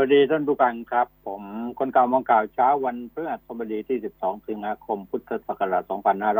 [0.00, 1.42] วัสดีท่านผู้ฟังครับ ผม
[1.78, 5.82] คนเก่ามองก่าวเช้าวันพฤหัสบดีที่ 12 สิงหาคม พุทธศักราช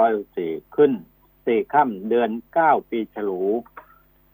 [0.08, 0.92] 2564 ขึ้น
[1.44, 2.30] สี่ค่ำเดือน
[2.60, 3.40] 9 ปีฉลู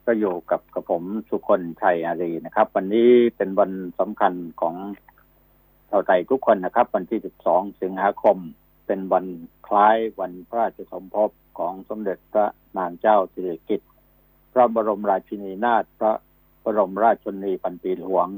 [0.06, 4.74] ก็อยู่กับกับผมสุคนชัยอารีนะครับ วันนี้เป็นวันสำคัญของ
[5.90, 7.20] ชาวไทยทุกคนนะครับ วันที่
[7.50, 8.36] 12 สิงหาคม
[8.86, 9.26] เป็นวัน
[9.66, 12.46] คล้ายวันพระราชสมภพของสมเด็จพระ
[12.78, 13.90] นางเจ้าสิริกิติ์
[14.52, 16.12] พระบรมราชินีนาถพระ
[16.64, 18.28] บรมราชชนีพันปีหลวง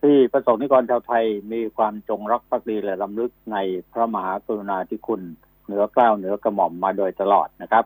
[0.00, 3.56] ที่ประสงค์นิกรชาวไทยมีความจงรักภักดีและลำลึกใน
[3.92, 5.22] พระมหากรุณาธิคุณ
[5.64, 7.84] เหนือเกล้าเหนือกระหม่อมมาโดยตลอดนะครับ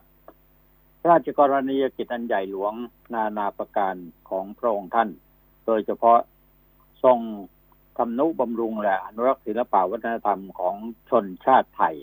[0.99, 2.73] พระราชกรณียกิจอันใหญ่หลวง
[3.13, 3.95] นานาประการ
[4.29, 5.09] ของพระองค์ท่าน
[5.65, 6.19] โดยเฉพาะ
[7.03, 7.17] ทรง
[7.97, 10.75] ทำนุบำรุงและอนุรักษ์ศิลปวัฒนธรรมของ
[11.09, 11.95] ชนชาติไทย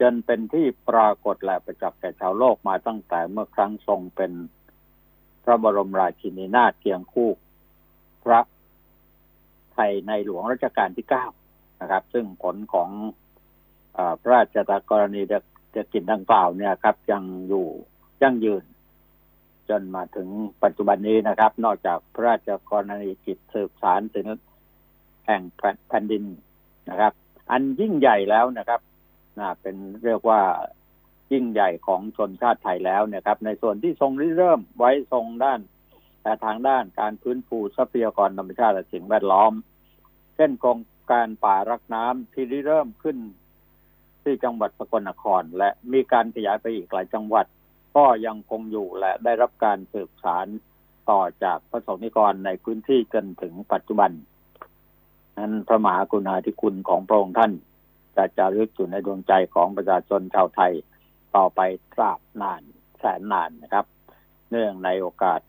[0.00, 4.32] จนเป็นที่ปรากฏและประจักษ์แก่ชาวโลกมาตั้งแต่เมื่อครั้งทรงเป็น
[5.44, 7.30] พระบรมราชินีนาถเคียงคู่
[8.24, 8.40] พระ
[9.78, 11.24] ไทยในหลวงรัชกาลที่เก้า
[11.80, 12.88] นะครับ ซึ่งผลของ
[13.96, 14.56] อพระราช
[14.90, 15.20] กรณี
[15.76, 17.66] จะกินดังกล่าวเนี่ยครับ ยังอยู่
[18.22, 18.64] ยั่งยืน
[19.68, 20.28] จนมาถึง
[20.62, 24.40] ปัจจุบันนี้นะครับ นอกจากพระราชกรณีกิจสืบสารศิลป
[25.26, 25.42] แห่ง
[25.88, 26.24] แผ่นดิน
[26.90, 27.12] นะครับ
[27.50, 28.80] อันยิ่งใหญ่แล้วนะครับ
[29.38, 30.40] นะเป็นเรียกว่า
[31.32, 35.60] ยิ่งใหญ่ของชนชาติไทยแล้วนะครับ ในส่วนที่ทรงริเริ่มไว้ทรงด้าน
[36.22, 39.52] แต่ทางด้านการพื้นฟูทรัพยากรธรรมชาติและสิ่งแวดล้อม
[40.40, 40.78] เช่นโครง
[41.12, 43.16] การป่ารักน้ำที่ริเริ่มขึ้น
[44.22, 47.46] ที่จังหวัดสกลนคร และมีการขยายไปอีกหลายจังหวัด
[47.96, 50.46] ก็ยังคงอยู่และได้รับการสืบสาร
[51.10, 54.10] ต่อจากพระสงฆ์นิกรในพื้นที่จนถึงปัจจุบัน
[55.38, 57.52] นั้นพระมหากรุณาธิคุณของพระองค์ท่าน
[58.16, 60.72] จะจารึกอยู่ในดวงใจของประชาชนชาวไทย
[61.36, 61.60] ต่อไป
[61.94, 62.62] ตราบนาน
[62.98, 63.84] แสนนานนะครับ
[64.50, 65.40] เนื่องในโอกาส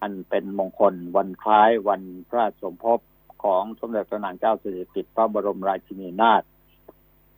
[0.00, 3.00] อันเป็นมงคลวันคล้ายวันพระสมภพ
[3.44, 6.42] ของสมเด็จพระนางเจ้าสิริกิติ์พระบรมราชินีนาถ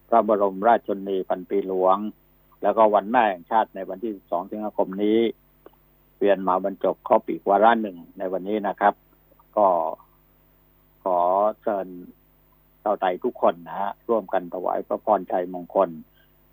[0.08, 1.96] พระบรมราชชนีพันปีหลวง
[2.62, 5.18] แล้วก็วันแม่แห่งชาติในวันที่2สิงหาคมนี้
[6.16, 8.94] เปลี่ยนมาบรรจบข้อปีกวาระหนึ่งในวันนี้นะครับ
[9.56, 9.66] ก็
[11.04, 11.18] ขอ
[11.62, 11.86] เชิญ
[12.82, 15.90] ชาวไทยทุกคนนะฮะร่วมกันถวายพระพรชัยมงคล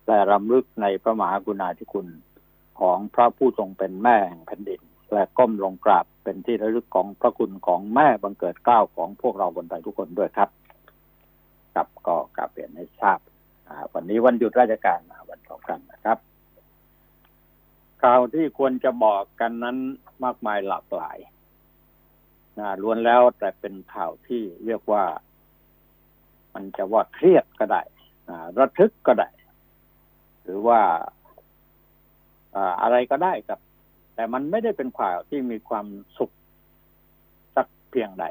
[0.06, 2.06] และรำลึกในพระมหากรุณาธิคุณ
[2.80, 4.80] ของพระผู้ทรงเป็นแม่แห่งแผ่นดิน
[5.12, 10.50] และก้มลงกราบ เป็นที่ระลึกของพระคุณของแม่บังเกิดเกล้าของพวกเราคนไทยทุกคนด้วยครับ
[11.74, 13.18] กับก็กราบเปลี่ยนให้ทราบ
[13.94, 16.18] วันนี้วันหยุดราชการวันสำคัญนะครับ
[18.02, 19.76] ข่าวที่ควรจะบอกกันนั้น
[20.24, 21.18] มากมายหลากหลาย
[22.58, 25.04] นะล้วนแล้วแต่เป็นข่าวที่เรียกว่า
[26.54, 27.82] มันจะว่าเครียดก็ได้
[28.58, 29.28] ระทึกก็ได้
[30.42, 30.80] หรือว่า
[32.82, 33.60] อะไรก็ได้ครับ
[34.14, 35.86] แต่มันไม่ได้เป็นข่าวที่มีความ
[36.18, 36.30] สุข
[37.54, 38.24] สักเพียงใด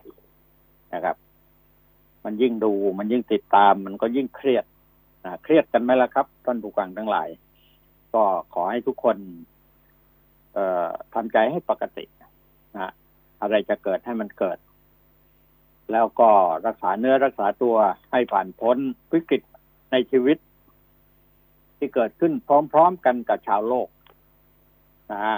[0.94, 1.16] นะครับ
[2.25, 4.66] มันยิ่งดูมันยิ่งติดตาม มันก็ยิ่งเครียด
[5.44, 7.29] เครียดกันไหมล่ะครับท่านผู้ฟังทั้งหลาย
[8.13, 8.23] ก็
[8.53, 9.17] ขอให้ทุกคน
[10.53, 12.05] เอ่อทำใจให้ปกติ
[12.73, 12.91] นะ
[13.41, 14.57] อะไรจะเกิดให้มันเกิด
[15.91, 16.29] แล้วก็
[16.65, 17.75] รักษาเนื้อรักษาตัว
[18.11, 18.77] ให้ผ่านพ้น
[19.13, 19.41] วิกฤต
[19.91, 20.38] ในชีวิต
[21.77, 22.33] ที่เกิดขึ้น
[22.73, 23.88] พร้อมๆกันกับชาวโลก
[25.11, 25.38] นะฮะ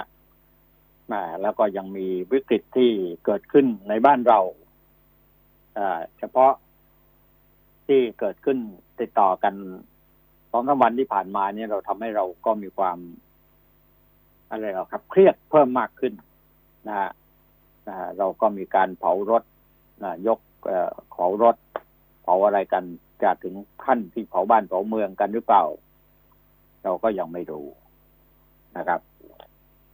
[1.42, 2.92] แล้วก็ยังมีวิกฤตที่
[3.26, 4.40] เกิดขึ้นในบ้านเรา
[6.20, 6.54] เฉพาะ
[7.88, 8.58] ที่เกิดขึ้น
[9.00, 9.54] ติดต่อกัน
[10.52, 12.98] สองสาวันที่ผ่านมาเนี่ยเราทำให้เราก็มีความ
[14.50, 16.14] อะไรหรอครับ เครียดเพิ่มมากขึ้น
[16.88, 17.10] นะฮะ
[18.18, 19.44] เราก็มีการเผารถ
[20.04, 20.40] นะยก
[21.12, 21.56] เผารถ
[22.24, 22.84] เผาอะไรกัน
[23.24, 23.56] จะถึง
[23.86, 25.64] ขั้นที่เผาบ้านเผาเมืองกันหรือเปล่า
[26.84, 27.68] เราก็ยังไม่รู้
[28.78, 29.00] นะครับ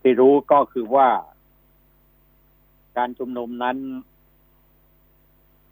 [0.02, 1.10] ที่รู้ก็คือว่า
[2.98, 3.78] การชุมนุมนั้น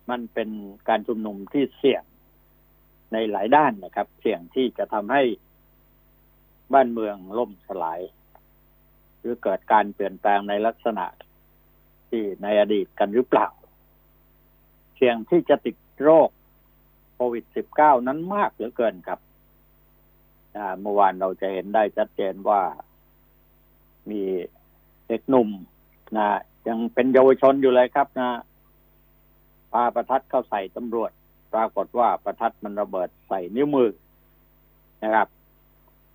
[0.09, 0.49] มันเป็น
[0.89, 2.03] การชุมนุมที่เสี่ยง
[3.13, 5.23] ในหลายด้านนะครับ เสี่ยงที่จะทำให้
[6.73, 8.01] บ้านเมืองล่มสลาย
[9.19, 11.05] หรือเกิดการเปลี่ยนแปลงในลักษณะ
[12.09, 13.47] ที่ในอดีตกันหรือเปล่า
[14.95, 16.29] เสี่ยงที่จะติดโรค
[17.13, 17.45] โควิด
[17.75, 19.19] -19 นั้นมากเหลือเกินครับ
[20.81, 22.61] เมื่อวานเราจะเห็นได้ชัดเจนว่า
[24.11, 24.21] มี
[25.07, 25.49] เด็กหนุ่ม
[26.17, 26.27] นะ
[26.67, 28.29] ยังเป็นเยาวชนอยู่เลยครับนะ
[29.73, 31.11] ปาประทัดเข้าใส่ตำรวจ
[31.53, 33.89] ปรากฏว่าประทัดมันระเบิดใส่นิ้วมือ
[35.03, 35.27] นะครับ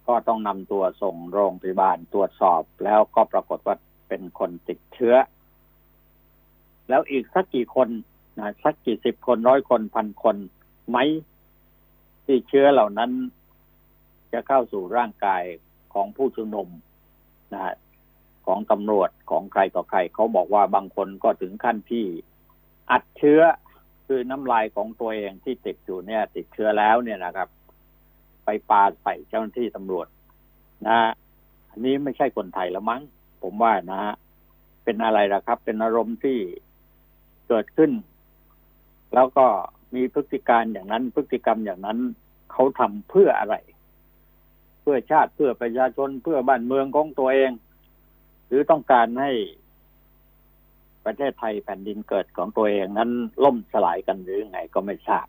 [0.08, 3.76] ก็ต้องนำตัวส่งโรงพยาบาลตรวจสอบ แล้วก็ปรากฏว่า
[4.08, 5.14] เป็นคนติดเชื้อ
[6.88, 7.88] แล้วอีกสักกี่คน
[8.38, 10.37] นะสักกี่สิบคนร้อยคนพันคน
[10.88, 10.99] ไหม
[12.25, 13.11] ที่เชื้อเหล่านั้น
[14.32, 15.43] จะเข้าสู่ร่างกาย
[15.94, 16.69] ของผู้ชุมนุม
[17.52, 17.75] นะฮะ
[18.46, 22.06] ของตำรวจของใครต่อใครเขาบอกว่าบางคนก็ถึงขั้นที่
[22.91, 23.41] อัดเชื้อ
[24.06, 27.49] คือน้ำลายของตัวเองที่ติดอยู่เนี่ย ติดเชื้อแล้วเนี่ยนะครับ
[28.44, 30.06] ไปปาใส่เจ้าหน้าที่ตำรวจ
[30.87, 30.99] นะ
[31.70, 33.02] อันนี้ไม่ใช่คนไทยแล้วมั้ง
[33.43, 34.14] ผมว่านะฮะ
[34.85, 36.38] เป็นอะไรล่ะครับ เป็นอารมณ์ที่
[37.49, 37.93] เกิดขึ้น
[39.14, 39.47] แล้วก็
[39.94, 41.99] มีพฤติการอย่างนั้น พฤติกรรมอย่างนั้น
[42.52, 43.55] เขาทำเพื่ออะไร
[44.81, 47.50] เพื่อชาติเพื่อประชาชนเพื่อบ้านเมืองของตัวเอง
[48.46, 49.32] หรือต้องการให้
[51.05, 53.11] ประเทศไทยแผ่นดินเกิดของตัวเองนั้น
[53.44, 55.26] ล่มสลายกันหรือไงก็ไม่ทราบ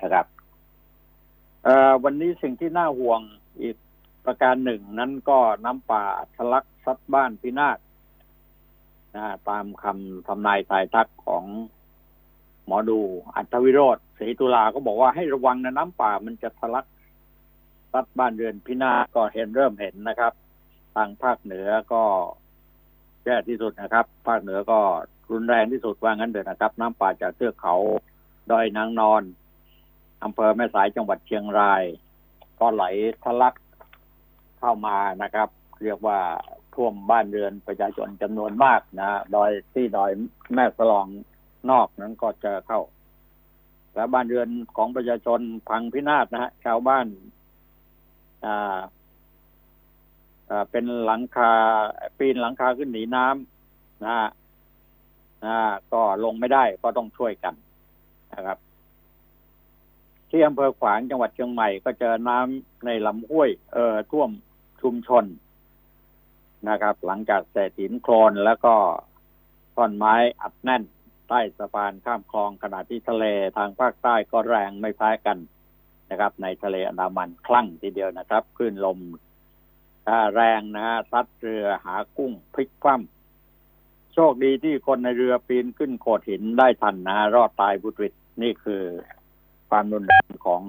[0.00, 0.26] นะครับ
[2.04, 3.20] วันนี้สิ่งที่น่าห่วง
[3.60, 3.76] อีก
[4.26, 6.04] ประการหนึ่งนั้นก็น้ำป่า
[6.36, 7.78] ทะลักซัดบ้านพินาศ
[9.16, 11.44] นะตามคำทำนายทายทักของ
[12.66, 13.00] หมอดู
[13.36, 16.86] อัธวิโรธศรีตุลาก็บอกว่าให้ระวังนะน้ำป่ามันจะทะลัก
[17.92, 20.32] ซัดบ้านเรือนพินาศก็เห็นเริ่มเห็นนะครับ
[20.96, 22.02] ทางภาคเหนือก็
[23.24, 24.80] แย่ที่สุดนะครับ ภาคเหนือก็
[25.32, 27.76] รุนแรงที่สุดว่างั้นเถอะนะครับ น้ำป่าจากเทือกเขา
[28.50, 29.22] ดอยนางนอน
[30.24, 31.82] อำเภอแม่สายจังหวัดเชียงราย
[32.60, 32.84] ก็ไหล
[33.24, 33.54] ทะลัก
[34.58, 35.48] เข้ามานะครับ
[35.82, 36.18] เรียกว่า
[36.74, 40.10] ท่วมบ้านเรือนประชาชนจำนวนมากนะดอยที่ดอย
[40.54, 41.06] แม่สลอง
[41.70, 42.80] นอกนั้นก็จะเข้า
[43.94, 47.06] และบ้านเรือนของประชาชนพังพินาศนะฮะชาวบ้าน
[48.44, 48.78] อ่า
[50.70, 51.52] เป็นหลังคา
[52.18, 54.28] ปีนหลังคาขึ้นหนีน้ำนะฮะ
[55.44, 55.56] นะ
[55.92, 57.54] ก็ลงไม่ได้ก็ต้องช่วยกัน
[58.34, 58.58] นะครับ
[60.30, 64.30] ที่อำเภอขวางจังหวัดเชียงใหม่ก็เจอน้ำในลำห้วย เอ่อท่วม
[64.82, 65.24] ชุมชน
[66.68, 68.74] นะครับ หลังจากแสถินโคลนแล้วก็
[69.74, 70.82] ท่อนไม้อัดแน่น
[71.28, 73.24] ใต้สะพานข้ามคลองขณะที่ทะเล
[73.56, 75.38] ทางภาคใต้ก็แรงไม่แพ้กัน
[76.10, 78.98] นะครับ ในทะเลอันดามันคลั่งทีเดียวนะครับคลื่นลม
[80.34, 88.82] แรงนะฮะซัดเรือหากุ้งพลิกคว่ำโชคดีที่คนในเรือปีนขึ้นโขดหินได้ทันนะรอดตายบุตริตนี่คือ
[89.70, 90.62] ความรุนแรงของ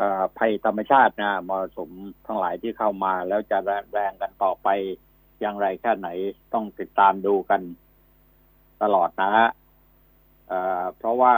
[0.00, 0.02] อ
[0.38, 1.90] ภัยธรรมชาตินะมรสุม
[2.26, 3.58] ทั้งหลายที่เข้ามา แล้วจะ
[3.92, 4.68] แรงกันต่อไป
[5.40, 6.08] อย่างไรแค่ไหน
[6.52, 7.60] ต้องติดตามดูกัน
[8.82, 9.48] ตลอดนะฮะ
[10.96, 11.34] เพราะว่า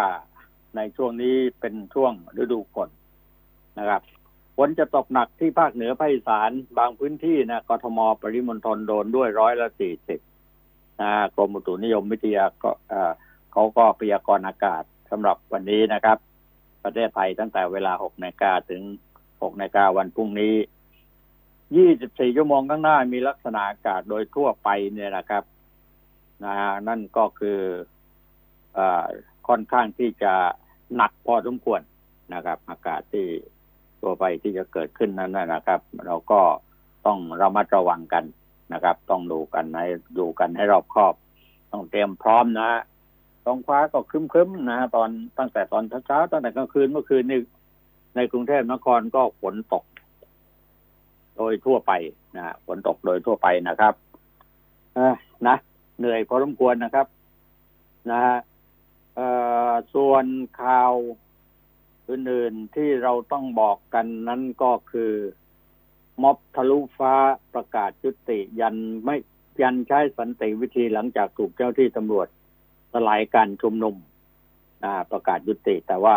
[0.76, 2.88] ในช่วงนี้เป็นช่วงฤดูฝน
[3.78, 4.02] นะครับ
[4.56, 10.21] ฝนจะตกหนักที่ภาคเหนือภาคอีสานบางพื้นที่นะกทมปริมณฑลโดนด้วยร้อยละสี่สิบ
[11.01, 12.71] นะกรมอุตุนิยมวิทยาก็
[13.53, 16.19] เขาก็พยากรณ์อากาศสำหรับวันนี้นะครับ
[16.85, 18.83] ประเทศไทยตั้งแต่เวลาหกนาฬิกาถึง
[19.43, 20.55] หกนาฬิกาวันพรุ่งนี้
[21.77, 25.45] ยี่สิบสี่ชั่วโมงข้างหน้ามีลักษณะอากาศโดยทั่วไปเนี่ยนะครับ
[26.45, 26.55] นะ
[26.89, 27.61] นั่นก็คือ
[28.79, 28.81] อ
[29.49, 30.35] ค่อนข้างที่จะ
[30.97, 31.81] หนักพอสมควร
[32.35, 33.27] นะครับ อากาศที่
[34.05, 36.41] ตัวไปที่จะเกิดขึ้นนั้นนะครับ เราก็
[37.06, 38.25] ต้องระมัดระวังกัน
[38.73, 39.87] นะครับ ต้องดูกันให้
[40.19, 41.15] ดูกันให้รอบคอบ
[41.73, 42.71] ต้องเตรียมพร้อมนะ
[43.45, 45.09] ท้องฟ้าก็ครึ้มๆนะตอน
[45.39, 47.39] ตั้งแต่ตอนเช้าตั้งแต่กลางคืนเมื่อคืนนี้
[48.17, 49.85] ในกรุงเทพนครก็ฝนตก
[51.37, 51.93] โดยทั่วไป
[52.37, 53.95] นะฝนตกโดยทั่วไปนะครับ
[55.47, 55.56] นะ
[55.99, 57.06] เหนื่อยพอสมควรนะครับ
[58.11, 58.37] นะฮะ
[59.95, 60.25] ส่วน
[60.62, 60.93] ข่าว
[62.11, 65.12] อื่นๆที่เราต้องบอกกันนั้นก็คือ
[66.23, 67.15] ม็อบทะลุฟ้า
[67.55, 69.17] ประกาศยุติยันไม่
[69.62, 72.29] ยันใช้สันติวิธีหลังจากถูกเจ้าที่ตำรวจ
[72.93, 73.95] สลายการชุมนุม
[75.12, 76.17] ประกาศยุติ แต่ว่า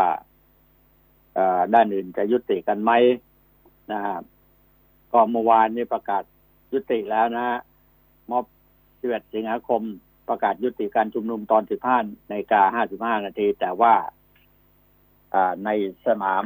[1.73, 2.91] ด้านอื่นจะยุติกันไหม
[3.91, 4.21] นะครับ
[5.11, 6.23] ก็เมื่อวานนี้ประกาศ
[6.73, 7.45] ยุติแล้วนะ
[8.31, 8.45] ม็อบ
[8.91, 9.81] 11สิงหาคม
[10.29, 11.63] ประกาศยุติการชุมนุมตอน
[11.95, 12.83] 15นาฬิกา
[13.17, 13.93] 55 นาที แต่ว่า
[15.65, 15.69] ใน
[16.05, 16.45] สนาม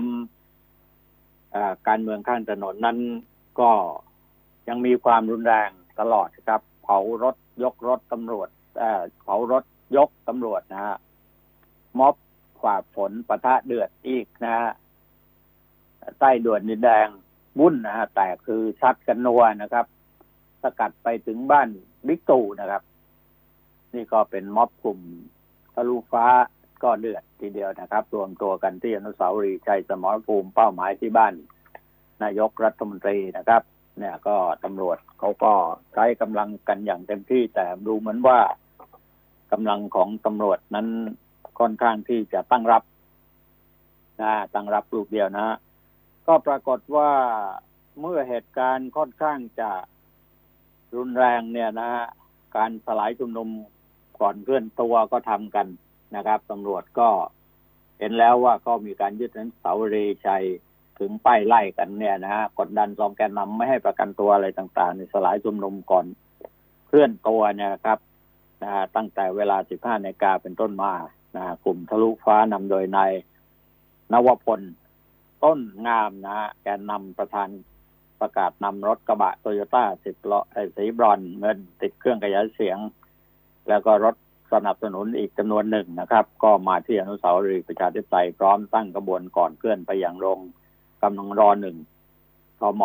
[1.87, 2.97] การเมืองข้างถนนนั้น
[3.59, 3.71] ก็
[4.67, 5.69] ยังมีความรุนแรง
[5.99, 8.49] ตลอดครับเผารถยกรถตำรวจ
[9.23, 9.63] เผารถ
[9.97, 10.95] ยกตำรวจนะฮะ
[11.99, 12.15] ม็อบ
[12.61, 14.69] ฝ่าฝนปะทะเดือดอีกนะฮะ
[16.19, 17.07] ใต้ด่วนนินแดง
[17.59, 19.85] วุ่นนะฮะแต่คือชัดกันนัวนะครับ
[20.63, 21.67] สกัดไปถึงบ้าน
[22.07, 22.83] บิ๊กตู่นะครับ
[23.95, 24.99] นี่ก็เป็นม็อบกลุ่ม
[25.73, 26.25] ทะลุฟ้า
[26.83, 31.33] ก็เดือดทีเดียวนะครับ รวมตัวกันที่อนุสาวรีย์ชัยสมรภูมิเป้าหมายที่บ้าน
[32.23, 33.61] นายกรัฐมนตรีนะครับ
[33.97, 35.53] เนี่ยก็ตำรวจเขาก็
[35.93, 38.39] ใช้กำลังกันอย่างเต็มที่ แต่ดูเหมือนว่า
[39.51, 40.87] กำลังของตำรวจนั้น
[41.59, 42.83] ค่อนข้างที่จะตั้งรับ
[44.21, 45.57] นะตั้งรับลูกเดียวนะ
[46.27, 47.11] ก็ปรากฏว่า
[47.99, 49.71] เมื่อเหตุการณ์ค่อนข้างจะ
[50.95, 51.91] รุนแรงเนี่ยนะ
[52.55, 53.49] การสลายชุมนุม
[54.19, 55.67] ก่อนเคลื่อนตัวก็ทำกัน
[56.15, 57.09] นะครับตำรวจก็
[57.99, 59.95] เห็นแล้วว่าก็มีการยึดนั้นเสาเร
[60.27, 60.45] ชัย
[60.99, 66.05] ถึงป้ายไล่กันเนี่ยนะฮะกดดันสองแกนนำไม่ให้ประกันตัวอะไรต่างๆ ในสลายชุมนุมก่อน
[66.87, 67.99] เคลื่อนตัวเนี่ยครับ
[68.63, 70.93] นะตั้งแต่เวลา 15นาฬิกาเป็นต้นมา
[71.35, 73.11] นะกลุ่มทะลุฟ้านำโดยนาย
[74.13, 74.61] นวพล
[75.43, 77.49] ต้นงามนะฮะแกนนำประธาน
[78.21, 80.39] ประกาศนำรถกระบะโตโยต้าสิบล้อ
[80.77, 82.77] สีบรอนเงินติดเครื่องขยายเสียง
[83.67, 84.15] แล้วก็รถ
[84.53, 90.39] สนับสนุนอีกจำนวนหนึ่งนะครับ ก็มาที่อนุสาวรีย์ประชาธิปไตยพร้อมตั้งกระบวนก่อนเคลื่อนไปอย่างโรง
[91.03, 91.77] กำลังรอหนึ่ง
[92.59, 92.83] ทม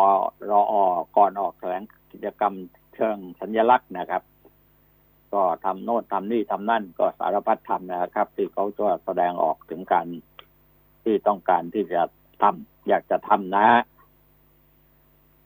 [0.51, 0.73] รออ
[1.17, 2.53] ก่อนออกแถลงกิจกรรม
[2.95, 4.23] เชิงสัญลักษณ์นะครับ
[5.33, 10.07] ก็ทำโน่นทำนี่ทำนั่นก็สารพัดทำนะครับ ที่เขาจะแสดงออกถึงการ
[11.03, 12.01] ที่ต้องการที่จะ
[12.41, 13.67] ทำอยากจะทำนะ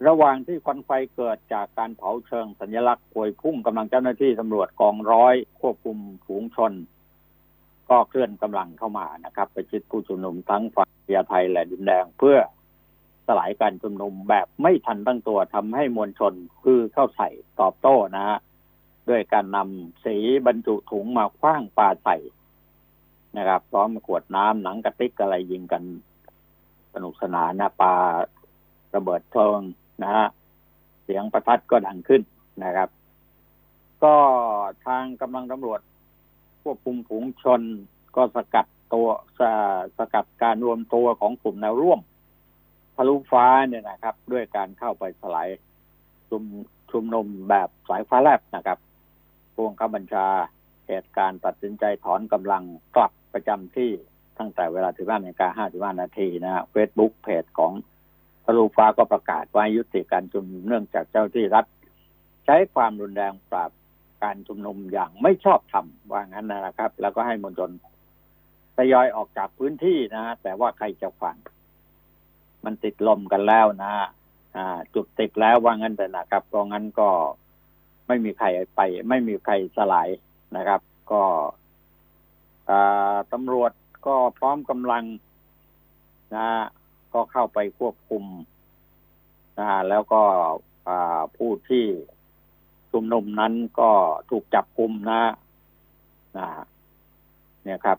[0.08, 6.74] ระหว่างที่ควันไฟเกิดจากการเผาเชิงสัญลักษณ์พวยพุ่งกำลังเจ้าหน้าที่ตำรวจกองร้อยควบคุมฝูงชน
[7.90, 12.38] ก็เคลื่อนกำลังเข้ามานะครับ ไปชิดผู้ชุมนุมทั้งฝั่งยาไทยและดินแดงเพื่อ
[13.28, 17.30] สลายการชุมนุมแบบไม่ทันตั้งตัวทำให้มวลชนคือเข้าใส่
[17.60, 18.38] ตอบโต้นะฮะ
[19.10, 20.18] ด้วยการนำสี
[20.48, 22.18] บรรจุถุงมาคว้างปาใส่
[23.38, 25.84] นะครับพร้อมขวดน้ำหนังกระติกอะไรยิงกัน
[26.94, 27.94] สนุกสนานนะปา
[28.96, 29.60] ระเบิดเพลิง
[30.04, 30.28] นะฮะ
[31.04, 32.22] เสียงประทัดก็ดังขึ้น
[32.64, 32.90] นะครับ
[34.04, 34.16] ก็
[34.86, 35.80] ทางกำลังตำรวจ
[36.64, 37.62] ควบคุมฝูงชน
[38.16, 39.08] ก็สกัดตัว
[39.40, 39.42] ส
[39.98, 42.00] สกัดการรวมตัวของกลุ่มแนวร่วม
[42.96, 45.50] ทะลุฟ้าเนี่ยนะครับ ด้วยการเข้าไปสลาย
[46.30, 46.44] ชุม
[46.92, 48.78] ชุมนุมแบบสายฟ้าแลบนะครับ
[49.56, 50.26] พวงข้าบัญชา
[50.88, 52.64] เหตุการณ์ตัดสินใจถอนกำลัง
[52.96, 53.90] กลับประจำที่
[54.40, 57.72] ตั้งแต่เวลาถึงบ้านนาฬิกา55นาทีนะฮะเฟซบุ๊กเพจของ
[58.46, 61.66] ทะลุฟ้าก็ประกาศว่ายุติการชุมนุมเนื่องจากเจ้าที่รัฐ
[62.46, 63.72] ใช้ความรุนแรงปราบ
[64.24, 67.72] การชุมนุมอย่างไม่ชอบธรรมว่างั้นนะครับ แล้วก็ให้มวลชน
[68.78, 71.36] ทยอยออกจากพื้นที่นะแต่ว่าใครจะฟัง
[72.66, 73.94] มันติดลมกันแล้วนะ
[74.56, 77.10] อ่า จุดติดแล้วว่างั้นแต่นะครับก็งั้นก็
[78.08, 80.10] ไม่มีใครไป ไม่มีใครสลาย
[80.58, 80.82] นะครับ
[81.12, 81.24] ก็
[83.34, 83.72] ตำรวจ
[84.08, 85.04] ก็พร้อมกำลัง
[86.36, 86.48] นะ
[87.14, 88.24] ก็เข้าไปควบคุม
[89.60, 90.22] นะแล้วก็
[91.38, 91.86] ผู้ที่
[92.92, 93.92] ชุมนุมนั้นก็
[94.30, 95.22] ถูกจับกุมนะ
[96.38, 96.48] นะ
[97.64, 97.98] เนี่ยครับ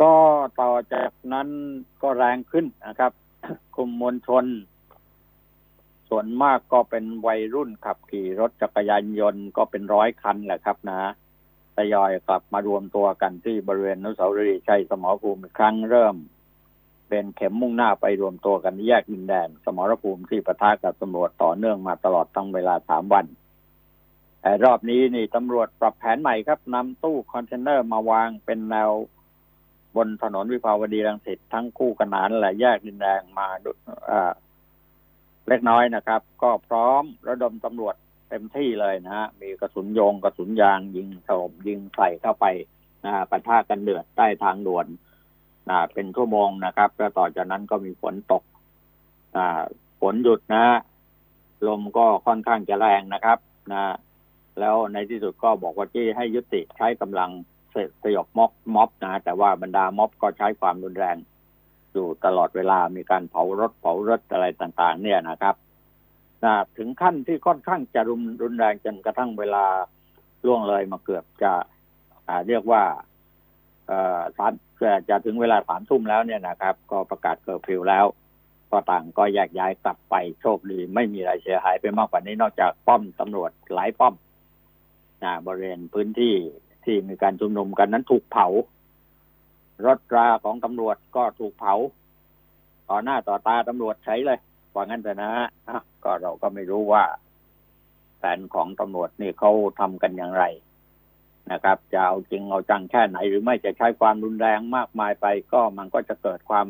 [0.00, 0.14] ก็
[0.60, 1.48] ต่อจากนั้น
[2.02, 3.12] ก็แรงขึ้นนะครับ
[3.76, 4.44] กลุ่มมวลชน
[6.08, 11.00] ส่วนมากก็เป็นวัยรุ่นขับขี่รถจักรยานยนต์ก็เป็นร้อยคันแหละครับนะ
[11.76, 16.16] ทยอยกลับมารวมตัวกันที่บริเวณนุสาวรีย์ชัยสมรภูมิครั้งเริ่ม
[17.08, 23.26] เป็นเข็มมุ่งหน้าไปรวมตัวกันแยกดินแดน สมรภูมิที่ประทะกับตำรวจต่อเนื่องมาตลอดทั้งเวลาสามวัน
[24.42, 28.90] แต่รอบนี้นี่ตำรวจปรับแผนใหม่ครับนำตู้คอนเทนเนอร์มาวางเป็นแนว
[29.96, 33.46] บนถนนวิภาวดีรังสิตทั้งคู่ขนานและแยกดินแดงมา
[35.48, 37.94] เล็กน้อยนะครับ ก็พร้อมระดมตำรวจ
[38.28, 42.46] เต็มที่เลยนะฮะมีกระสุนยงกระสุนยางยิงถล่มยิงใส่เข้าไป
[43.04, 44.86] นะปะทะกันเดือดใต้ทางด่วน
[45.94, 48.42] เป็นชั่วโมงนะครับแล้วต่อจากนั้นก็มีฝนตก
[50.00, 50.64] ฝนหยุดนะ
[51.66, 53.38] ลมก็ค่อนข้างจะแรงนะครับ
[53.72, 53.82] นะ
[54.60, 57.30] แล้วในที่สุดก็บอกว่าที่ให้ยุติใช้กำลัง
[58.02, 61.16] สยบม็อบม็อบนะแต่ว่าบรรดาม็อบก็ใช้ความรุนแรง
[61.92, 65.54] อยู่ตลอดเวลามีการเผารถเผารถอะไรต่าง ๆ เนี่ยนะครับ
[66.44, 69.64] นะถึงขั้นที่ค่อนข้างจะรุนรุนแรงจนกระทั่งเวลา
[70.46, 71.52] ล่วงเลยมาเกือบจะ
[72.46, 72.82] เรียกว่า
[74.36, 74.52] สาม
[75.08, 78.06] จะถึงเวลาสามทุ่มแล้วเนี่ยนะครับ ก็ประกาศเกิดฟิวแล้ว
[78.70, 84.14] ก็ต่างก็แยกย้ายกลับไปโชคดี ไม่มีอะไรเสียหายไปมากกว่านี้นอกจากป้อมตำรวจหลายป้อม
[85.24, 86.34] นะบริเวณพื้นที่
[86.84, 88.46] ที่มีการชุมนุมกันนั้นถูกเผา
[89.86, 91.74] รถราของตำรวจก็ถูกเผา
[92.88, 94.38] ต่อหน้าต่อตาตำรวจใช้เลย
[94.74, 95.30] ว่างั้นแต่นะ
[95.68, 97.04] ฮะก็เราก็ไม่รู้ว่า
[98.18, 100.44] แผนของตำรวจนี่เขาทำกันอย่างไร
[101.52, 106.66] นะครับ จะเอาจริงเอาจังแค่ไหน หรือไม่จะใช้ความรุนแรงมากมายไป ก็มันก็จะเกิดความ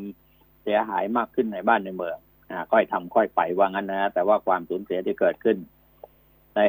[0.63, 2.17] เสียหายมากขึ้นในบ้านในเมือง
[2.51, 5.57] อ่าค่อยทำค่อยไปว่างั้นนะแต่ว่าความสูญเสียที่เกิดขึ้น
[6.57, 6.61] ใน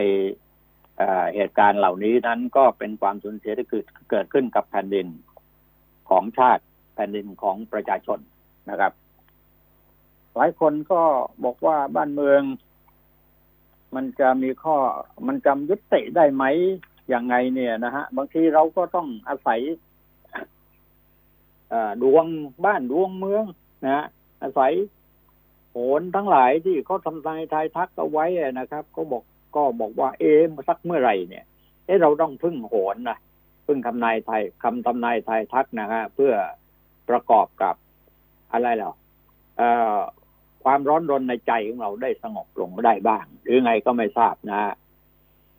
[1.35, 3.67] เหตุการณ์เหล่านี้นั้นก็เป็นความสูญเสียที่
[4.11, 5.07] เกิดขึ้นกับแผ่นดิน
[6.11, 6.63] ของชาติ
[6.95, 8.19] แผ่นดินของประชาชน
[8.71, 8.93] นะครับ
[10.37, 11.03] หลายคนก็
[11.45, 12.43] บอกว่าบ้านเมือง
[13.95, 14.77] มันจะมีข้อ
[15.27, 16.45] มันจำยุติได้ไหม
[17.13, 19.61] ย่างไงเนี่ยนะฮะ บางทีเราก็ต้องอาศัย
[22.03, 22.25] ดวง
[22.65, 23.45] บ้านดวงเมือง
[23.89, 24.07] นะ
[24.43, 24.73] อาศัย
[25.73, 28.27] โหนทั้งหลายที่เขาทำนายทายทักเอาไว้
[28.59, 29.23] นะครับเขาบอก
[29.57, 31.45] ก็บอกว่าเอ๊ะสักเมื่อไหร่เนี่ย
[31.87, 33.19] เอ๊ะเราต้องพึ่งโหนนะ
[33.67, 36.33] พึ่งคำนายไทยคำทำนายทายทักนะฮะเพื่อ
[37.09, 37.75] ประกอบกับ
[38.53, 38.93] อะไรหรอ
[40.65, 44.61] ความร้อนรนในใจของเราได้สงบลงได้บ้าง หรือไงก็ไม่ทราบนะ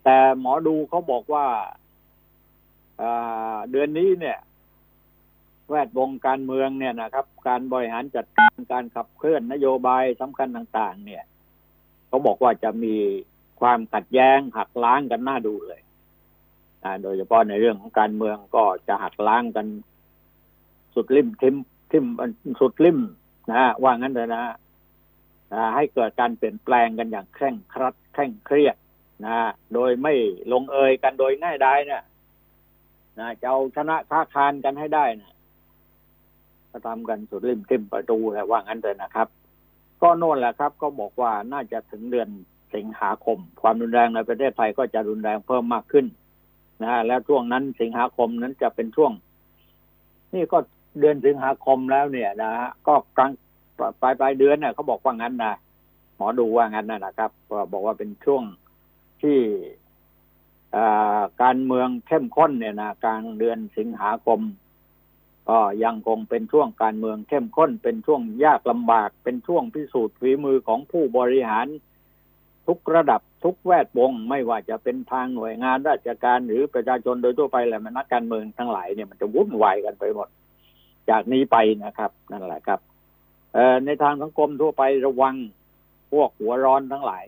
[0.04, 1.46] แต่หมอดูเขาบอกว่า
[3.72, 4.40] เดือนนี้เนี่ย
[5.70, 11.24] แวดวงการเมืองเนี่ยนะครับ การบริหารจัดการการขับเคลื่อนนโยบายสำคัญต่าง ๆ เนี่ย
[12.08, 12.96] เขาบอกว่าจะมี
[13.60, 15.82] ความขัดแย้งหักล้างกันน่าดูเลย
[17.04, 19.68] โดยเฉพาะในเรื่องของการเมืองก็จะหักล้างกัน
[20.94, 21.56] สุดริมทิม
[21.92, 22.06] ทิม
[22.60, 23.00] สุดริม
[23.50, 24.44] นะว่างั้นเลยนะ
[25.76, 28.76] ให้เกิดการเปลี่ยนแปลงกันอย่างเคร่งครัดเคร่งเครียด
[29.26, 29.38] นะ
[29.74, 30.14] โดยไม่
[30.52, 32.04] ลงเอยกันโดยง่ายดายเนี่ย
[33.20, 35.34] นะจะเอาชนะค้าคานกันให้ได้นะ
[36.72, 39.28] ก็ทำกันสุดริมทิมประตูแหละว่างั้นเลยนะครับ
[40.02, 42.30] ก็โน่นแหละครับ ก็บอกว่าน่าจะถึงเดือน
[42.76, 46.06] สิงหาคม ความรุนแรงในประเทศไทยก็จะรุนแรงเพิ่มมากขึ้น
[46.84, 49.12] นะแล้วช่วงนั้นสิงหาคมนั้นจะเป็นช่วง
[50.34, 50.58] นี่ก็
[51.00, 53.32] เดือนสิงหาคมแล้วเนี่ยนะฮะก็กลาง
[54.02, 55.54] ปลายปลายเดือนเนี่ยเขาบอกว่างั้นนะ
[56.16, 57.32] หมอดูว่างั้นนะครับ
[57.74, 58.44] บอกว่าเป็นช่วง
[59.22, 59.40] ที่
[61.42, 64.40] การเมืองเข้มข้นเนี่ยนะกลางเดือนสิงหาคม
[65.50, 71.68] ก็ยังคงเป็นช่วงการเมืองเข้มข้น เป็นช่วงยากลำบาก เป็นช่วงพิสูจน์ฝีมือของผู้บริหาร
[72.68, 80.30] ทุกระดับทุกแวดวงไม่ว่าจะเป็นทางหน่วยงานราชการหรือประชาชนโดยทั่วไปแหละมันนักการเมืองทั้งหลายเนี่ยมันจะวุ่นวายกันไปหมด
[81.10, 82.80] จากนี้ไปนะครับนั่นแหละครับ
[83.86, 85.36] ในทางสังคมทั่วไประวัง
[86.12, 87.26] พวกหัวร้อนทั้งหลาย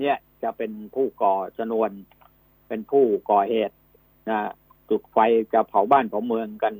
[0.00, 1.90] เนี่ย จะเป็นผู้ก่อชนวน
[2.68, 3.76] เป็นผู้ก่อเหตุ
[4.30, 4.38] นะ
[4.90, 5.18] จุดไฟ
[5.52, 6.74] จะเผาบ้านเผาเมืองกัน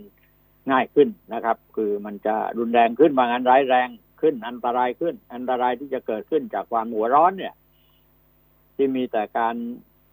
[0.71, 3.88] ง่ายขึ้นนะครับ คือมันจะรุนแรงขึ้นบางอันร้ายแรง
[4.21, 7.54] ขึ้น อันตรายขึ้น อันตรายที่จะเกิดขึ้นจากความหัวร้อนเนี่ย
[8.76, 9.54] ที่มีแต่การ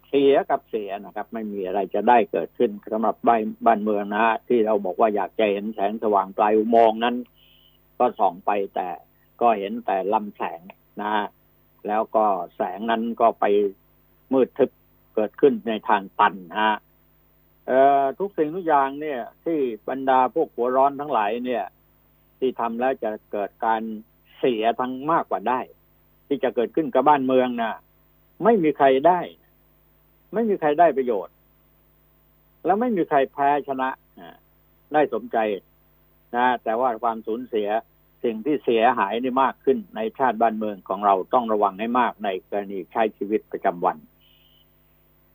[0.08, 7.16] เสียกับเสียนะครับ ไม่มีอะไรจะได้เกิดขึ้นสำหรับบ้านบ้านเมืองนะที่เราบอกว่าอยากจะเห็นแสงสว่างปลายอุโมงค์นั้น
[7.98, 8.88] ก็ส่องไปแต่
[9.40, 10.60] ก็เห็นแต่ลำแสง
[11.00, 11.12] นะ
[11.88, 12.24] แล้วก็
[12.56, 13.44] แสงนั้นก็ไป
[14.32, 14.70] มืดทึบ
[15.14, 16.78] เกิดขึ้นในทางตันฮะ
[18.18, 19.58] ทุกสิ่งทุกอย่างเนี่ย ที่
[19.88, 21.64] บรรดาพวกหัวร้อนทั้งหลายเนี่ย
[22.38, 23.82] ที่ทำแล้วจะเกิดการ
[24.38, 25.60] เสียทั้งมากกว่าได้
[26.26, 27.74] ที่จะเกิดขึ้นกับบ้านเมืองนะ่ะ
[28.44, 29.20] ไม่มีใครได้
[30.34, 31.34] ไม่มีใครได้ประโยชน์
[32.64, 33.88] แล้วไม่มีใครแพ้ชนะ
[34.92, 35.38] ได้สมใจ
[36.36, 37.68] นะแต่ว่าความสูญเสีย
[38.24, 43.96] สิ่งที่เสียหายนี่มากขึ้นในชาติบ้านเมืองของเราต้องระวังให้มากในกรณีใช้ชีวิตประจำวัน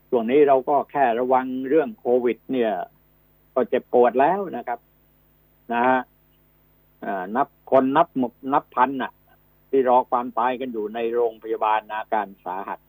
[0.09, 2.71] ช่วงนี้เราก็แค่ระวังเรื่องโควิด เนี่ย
[3.53, 4.79] ก็เจ็บปวดแล้วนะครับ
[5.73, 5.99] นะฮะ
[7.35, 8.07] นับคนนับ
[8.53, 9.11] นับพันน่ะ
[9.69, 12.79] ที่รอความตายกันอยู่ในโรงพยาบาลอาการสาหัส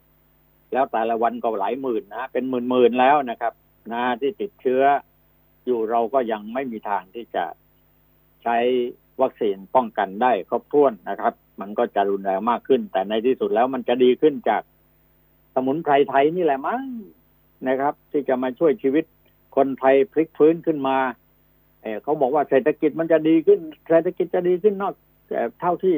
[0.72, 3.52] แล้วแต่ละวันก็หลายหมื่นนะเป็นหมื่นหมื่นแล้วนะครับ
[3.92, 4.82] นะที่ติดเชื้อ
[5.66, 7.44] อยู่เราก็ยังไม่มีทางที่จะ
[8.42, 8.56] ใช้
[9.22, 14.62] วัคซีนป้องกันได้ครบถ้วนนะครับ มันก็จะรุนแรงมากขึ้น แต่ในที่สุดแล้วมันจะดีขึ้นจาก
[15.54, 16.84] สมุนไพรไทยนี่แหละมั้ง
[17.68, 19.04] นะครับ ที่จะมาช่วยชีวิต
[19.56, 20.96] คนไทยพลิกฟื้นขึ้นมา
[21.82, 24.94] เเขาบอกว่าเศรษฐกิจมันจะดีขึ้น เศรษฐกิจจะดีขึ้นนอก
[25.60, 25.96] เท่าที่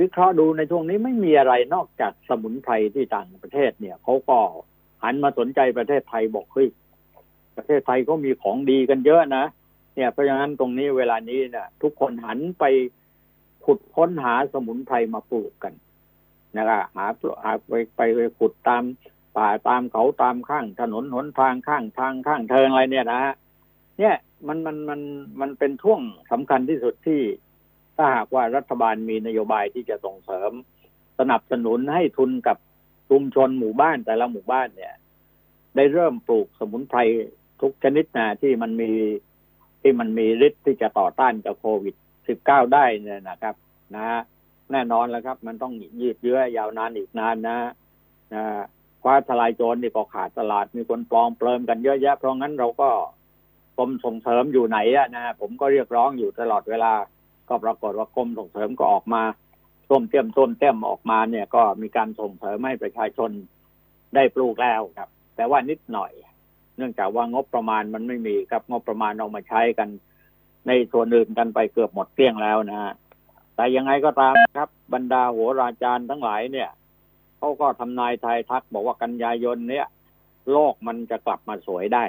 [0.00, 4.38] วิเคราะห์ดูในช่วงนี้ไม่มีอะไรนอกจากสมุนไพรที่ต่างประเทศเนี่ยเขาก็
[5.02, 6.68] หันมาสนใจประเทศไทยบอกเฮ้ย
[7.56, 9.44] ประเทศไทยก็มีของดีกันเยอะนะ
[9.94, 12.64] เนี่ยเพราะฉะนั้นตรงนี้เวลานี้เนี่ยทุกคนหันไป
[13.64, 15.74] ขุดค้นหาสมุนไพรมาปลูกกัน
[16.56, 17.06] นะครับหา
[17.42, 18.82] หาไปไปไปขุดตาม
[19.36, 23.34] ป่าตามเขาตามข้าง ถนนหนทางข้างทางข้างเทิงอะไรเนี่ยนะฮะ
[23.98, 24.14] เนี่ย
[24.46, 25.00] มันมันมัน
[25.40, 26.00] มันเป็นช่วง
[26.32, 27.20] สำคัญที่สุดที่
[27.96, 30.52] ถ้าหากว่ารัฐบาลมีนโยบายที่จะส่งเสริม
[31.18, 32.56] สนับสนุนให้ทุนกับ
[33.10, 34.94] ชุมชนหมู่บ้านแต่ละหมู่บ้านเนี่ย
[35.76, 36.98] ได้เริ่มปลูกสมุนไพร
[37.60, 38.90] ทุกชนิดนะที่มันมี
[39.86, 41.94] ที่มันมีฤทธิ์ที่จะต่อต้านกับโควิด
[42.34, 43.54] 19 ได้เนี่ยนะครับ
[43.96, 44.20] นะ
[44.72, 47.58] แน่นอนแล้วครับ มันต้องยืดเยื้อยาวนานอีกนานนะ
[48.34, 48.44] นะ
[49.02, 52.90] คว้าทลายโจรนี่ก็ขาดตลาดมีคนปลอมเปลิมกันเยอะแยะ เพราะงั้นเราก็
[53.76, 56.92] กรมส่งเสริมอยู่ไหนอะนะผมก็เรียกร้องอยู่ตลอดเวลา
[57.48, 59.22] ก็ปรากฏว่ากรมส่งเสริมก็ออกมา
[59.90, 63.30] ต้มเตี้มต้มเตี้มออกมาเนี่ย ก็มีการส่งเสริมให้ประชาชน
[64.14, 66.12] ได้ปลูกแล้วครับ แต่ว่านิดหน่อย
[66.76, 69.88] เนื่องจากว่างบประมาณมันไม่มีครับ งบประมาณเอามาใช้กัน
[70.66, 72.92] ในส่วนอื่นกันไปเกือบหมดเกลี้ยงแล้วนะฮะ
[73.56, 76.70] แต่ยังไงก็ตามครับ บรรดาโหราจารย์ทั้งหลายเนี่ย
[77.38, 79.86] เขาก็ทำนายทายทัก บอกว่ากันยายนเนี่ย
[80.52, 82.04] โลกมันจะกลับมาสวยได้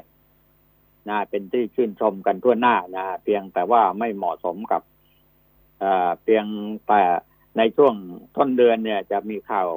[1.10, 4.82] นะเป็นที่ชื่นชมกันทั่วหน้านะเพียงแต่ว่าไม่เหมาะสมกับ
[6.24, 6.46] เพียง
[6.88, 7.02] แต่
[7.58, 7.94] ในช่วง
[8.36, 9.70] ต้นเดือนเนี่ยจะมีข่าว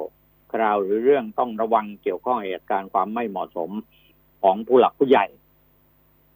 [0.53, 3.71] คราวหรือเรื่องต้องระวังเกี่ยวข้องเหตุการณ์ความไม่เหมาะสม
[4.41, 5.25] ของผู้หลักผู้ใหญ่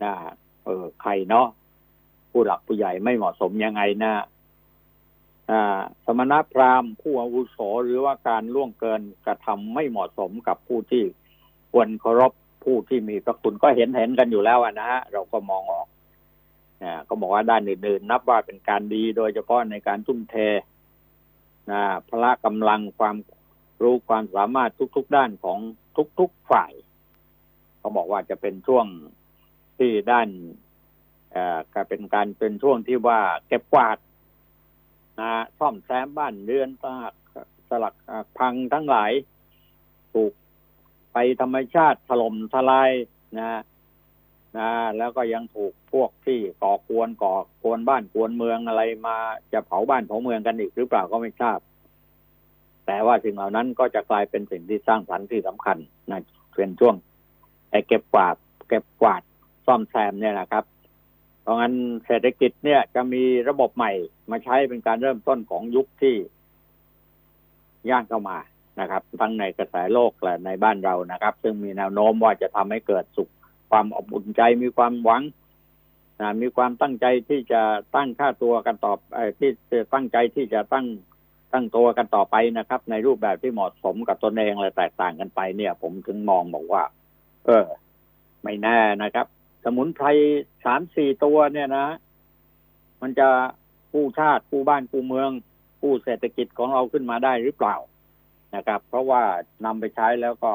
[0.04, 0.14] นะ
[0.66, 1.48] เออใครเนาะ
[2.32, 4.14] ผู้หลักผู้ใหญ่ไม่เหมาะสมยังไงนะ
[5.52, 11.04] อ่า สมณพราหมณ์ผู้อาวุโสหรือว่าการล่วงเกินกระทำไม่เหมาะสมกับผู้ที่
[11.72, 12.32] ควรเคารพ
[12.64, 15.88] ผู้ที่มีพระคุณก็เห็นเห็นกันอยู่แล้วนะฮะเราก็มองออก
[16.84, 20.36] นะก็บอกว่าด้านอื่นๆนับว่าเป็นการดีโดยเฉพาะในการทุ่มเท
[21.72, 23.16] นะพละกำลังความ
[23.82, 25.60] รู้ความสามารถทุก ๆ ด้านของ
[26.20, 26.74] ทุก ๆ ฝ่าย
[27.84, 28.86] เขาบอกว่าจะเป็นช่วง
[29.78, 30.30] ที่ด้าน
[31.74, 33.98] ก็เป็นการเป็นช่วงที่ว่าเก็บกวาด
[35.20, 36.70] นะซ่อมแซมบ้านเรือน
[37.70, 37.94] สลัก
[38.38, 39.12] พังทั้งหลาย
[40.14, 40.34] ถูก
[41.14, 42.92] ไปธรรมชาติถล่มทลาย
[43.40, 43.62] นะ
[44.58, 49.18] นะแล้วก็ยังถูกพวกที่ก่อกวนก่อกวนบ้านกวนเมืองอะไรมา
[49.54, 51.60] จะเผาบ้านเผาเมืองกันอีกหรือเปล่าก็ไม่ทราบ
[52.86, 55.78] แต่ว่าสิ่งเหล่านั้นก็จะกลายเป็นสิ่งที่สร้างสรรค์ที่สำคัญ
[56.12, 56.22] นะ
[56.56, 56.96] เป็นช่วง
[57.74, 58.36] ไอ้เก็บกวาด
[58.70, 59.22] เก็บกวาด
[59.66, 60.66] ซ่อมแซมเนี่ยนะครับ
[61.42, 61.74] เพราะงั้น
[62.06, 63.92] เศรษฐกิจเนี่ยจะมีระบบใหม่
[64.32, 66.16] มาใช้เป็นการเริ่มต้นของยุคที่
[67.90, 68.38] ย่างเข้ามา
[68.80, 73.30] นะครับ ทั้งในกระแสโลกและในบ้านเรานะครับ ซึ่งมีแนวโน้มว่าจะทำให้เกิดสุข
[73.72, 75.22] ความอบอุ่นใจมีความหวัง
[76.20, 77.62] นะมีความตั้งใจที่จะ
[77.96, 79.52] ตั้งค่าตัวกันตอไอ้ที่
[79.94, 80.86] ตั้งใจที่จะตั้ง
[81.54, 86.84] ตั้งตัวกันต่อไปนะครับ ในรูปแบบที่เหมาะสมกับตนเองอะแตกต่างกันไปเนี่ย ผมถึงมองบอกว่า
[87.46, 87.68] เออ
[88.44, 89.28] ไม่แน่นะครับ
[89.64, 90.08] สมุนไพร
[90.66, 91.88] สามสี่ตัวเนี่ยนะ
[93.02, 93.30] มันจะ
[93.94, 95.30] กู้ชาติกู้บ้านกู้เมือง
[95.82, 97.76] กู้เศรษฐกิจของเราขึ้นมาได้หรือเปล่า
[98.56, 99.24] นะครับ เพราะว่า
[99.66, 100.54] นำไปใช้แล้วก็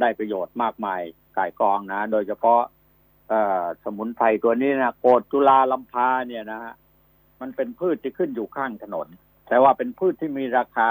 [0.00, 1.00] ได้ประโยชน์มากมาย
[1.36, 2.62] กายกองนะ โดยเฉพาะ
[3.84, 6.74] สมุนไพรตัวนี้นะโกดจุลาลำพาเนี่ยนะฮะ
[7.40, 9.08] มันเป็นพืชที่ขึ้นอยู่ข้างถนน
[9.48, 10.90] แต่ว่าเป็นพืชที่มีราคา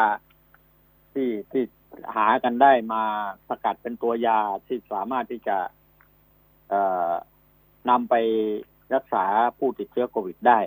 [1.14, 1.64] ที่ที่
[2.16, 3.04] หากันได้มา
[3.48, 5.58] สกัดเป็นตัวยาที่สามารถที่จะ
[7.90, 8.16] นำไป
[8.96, 9.26] รักษา
[9.58, 10.60] ผู้ติดเชื้อโควิดได้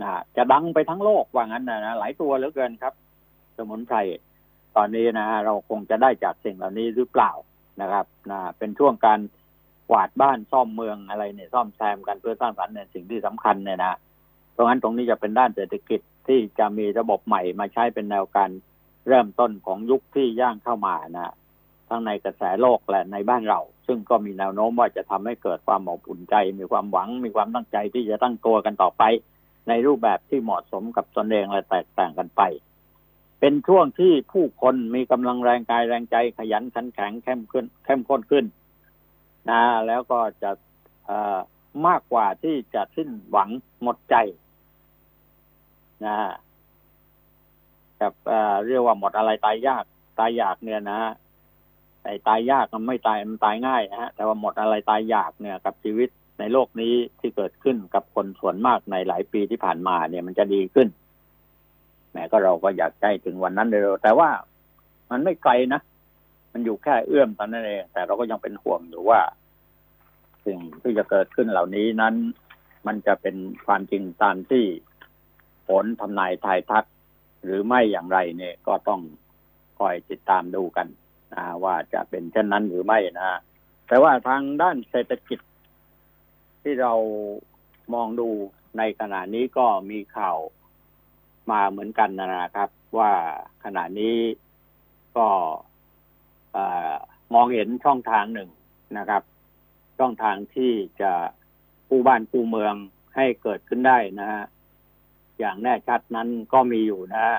[0.00, 2.94] นะจะดังไปทั้งโลกว่างั้นนะนะหลายตัวเหลือเกินครับ
[3.56, 3.96] สมุนไพร
[4.76, 7.30] ตอนนี้นะเราคงจะได้จากสิ่งเหล่านี้หรือเปล่า
[7.80, 9.20] นะครับนะเป็นช่วงการ
[9.90, 13.98] กวาดบ้านซ่อมเมืองอะไรเนี่ยซ่อมแซมกันเพื่อสร้างสรรค์ในสิ่งที่สำคัญเนี่ยนะ
[14.52, 18.50] เพราะงั้นตรงนี้จะเป็นด้านเศรษฐกิจที่จะมีระบบใหม่มาใช้เป็นแนวการ
[19.08, 21.34] เริ่มต้นของยุคที่ย่างเข้ามานะ
[21.88, 29.02] ทั้งในกระแสโลกและในบ้านเรา ซึ่งก็มีแนวโน้มว่าจะทำให้เกิดความอบอุ่นใจ มีความหวัง มีความตั้งใจที่จะตั้งตัวกันต่อไป
[29.68, 32.42] ในรูปแบบที่เหมาะสมกับตนเองและแตกต่างกันไป
[33.40, 38.44] เป็นช่วงที่ผู้คนมีกำลังแรงกายแรงใจขยันขันแข็งเข้มขึ้น เข้มข้นขึ้น
[39.50, 40.50] นะแล้วก็จะ
[41.86, 43.48] มากกว่าที่จะสิ้นหวัง
[43.82, 44.16] หมดใจ
[46.04, 46.16] นะ
[48.00, 48.12] กับ
[48.66, 49.84] เรียกว่าหมดอะไรตายยาก
[50.18, 51.00] ตายยากเนี่ยนะ
[52.04, 60.88] ไอ้ตายยากมันไม่ตายมันตายง่ายนะฮะแต่ว่าหมดอะไรตายยากเนี่ยกับชีวิตในโลกนี้ที่เกิดขึ้นกับคนส่วนมากในหลายปีที่ผ่านมาเนี่ยมันจะดีขึ้น
[62.12, 64.30] แม้ก็เราก็อยากใกล้ถึงวันนั้นเร็วแต่ว่า
[65.10, 65.80] มันไม่ไกลนะ
[66.52, 69.20] มันอยู่แค่เอื้อมตอนนั้นเองแต่เราก็ยังเป็นห่วงอยู่ว่า
[70.46, 72.14] สิ่งที่จะเกิดขึ้นเหล่านี้นั้น
[72.86, 74.64] มันจะเป็นความจริงตามที่
[75.68, 76.84] ผลทำนายทายทัก
[77.44, 79.00] หรือไม่อย่างไรเนี่ยก็ต้อง
[79.78, 80.88] คอยติดตามดูกัน
[81.34, 83.38] นะว่าจะเป็นเช่นนั้นหรือไม่นะ
[83.88, 85.38] แต่ว่าทางด้านเศรษฐกิจ
[86.62, 86.94] ที่เรา
[87.94, 88.28] มองดู
[88.78, 90.38] ในขณะนี้ก็มีข่าว
[91.50, 93.12] มาเหมือนกันนะครับ ว่า
[93.64, 94.16] ขณะนี้
[95.16, 95.28] ก็
[97.34, 98.50] มองเห็นช่องทางหนึ่ง
[98.98, 99.22] นะครับ
[99.98, 101.12] ช่องทางที่จะ
[101.88, 102.74] กู้บ้านกู้เมือง
[103.16, 104.44] ให้เกิดขึ้นได้นะฮะ
[105.38, 107.38] อย่างแน่ชัดนั้นก็มีอยู่นะฮะ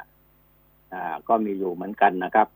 [1.29, 2.47] ก็มีอยู่เหมือนกันนะครับ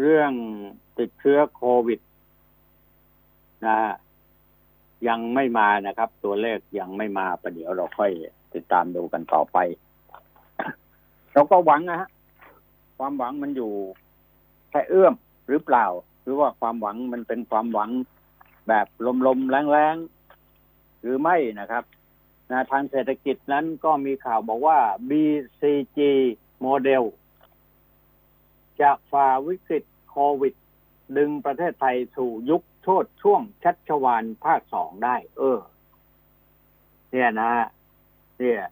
[0.00, 0.32] เรื่อง
[0.98, 2.00] ติดเชื้อโควิด
[3.66, 3.76] นะ
[5.08, 8.10] ยังไม่มานะครับ ตัวเลขยังไม่มาประเดี๋ยวเราค่อย
[8.54, 9.58] ติดตามดูกันต่อไป
[11.32, 12.08] เราก็หวังนะฮะ
[12.98, 13.72] ความหวังมันอยู่
[14.70, 15.14] แค่เอื้อม
[15.48, 15.86] หรือเปล่า
[16.22, 17.90] หรือว่าความหวังมันเป็นความหวัง
[18.68, 18.86] แบบ
[19.26, 20.21] ลมๆแรงๆ
[21.02, 21.84] หรือไม่นะครับ
[22.50, 24.78] นะทางเศรษฐกิจนั้นก็มีข่าวบอกว่า
[25.10, 25.98] BCG
[26.60, 27.02] Model
[28.80, 30.54] จะฝ่าวิกฤตโควิด
[31.16, 35.58] ดึงประเทศไทยสู่ยุคโชติช่วงชัชวาลภาคสองได้ เออ
[37.10, 37.52] เนี่ยนะ
[38.38, 38.62] เนี่ย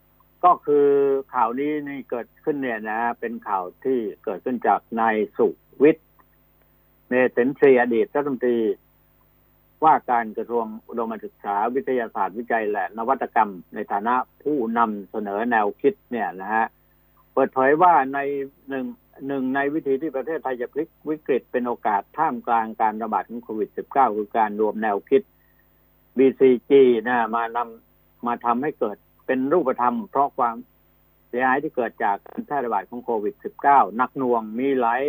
[0.45, 0.89] ก็คือ
[1.35, 5.49] ข่าวนี้นี่เกิดขึ้นเนี่ยนะ เป็นข่าวที่เกิดขึ้นจากนายสุ
[5.83, 6.09] วิทย์
[7.09, 8.59] เมษินทรีย์อดีตรัฐมนตรี
[9.85, 16.67] ว่าการกระทรวงอุดมศึกษาวิทยาศาสตร์วิจัยและนวัตกรรม ในฐานะผู้นำเสนอแนวคิดเนี่ยนะฮะ
[17.33, 18.19] เปิดเผยว่าใน
[18.69, 18.87] หนึ่ง
[19.27, 25.23] หนึ่งในวิธีที่ประเทศไทยจะพลิกวิกฤตเป็นโอกาสท่ามกลางการระบาดของโควิด -19 คือการรวมแนวคิด
[26.19, 26.71] BCG
[27.09, 30.55] นะมานำมาทำให้เกิดเป็นรูปธรรม เพราะความ
[31.29, 33.35] เสียหายที่เกิดจากการแพร่ระบาดของโควิด
[33.67, 35.03] -19 นักหน่วงมีหลาย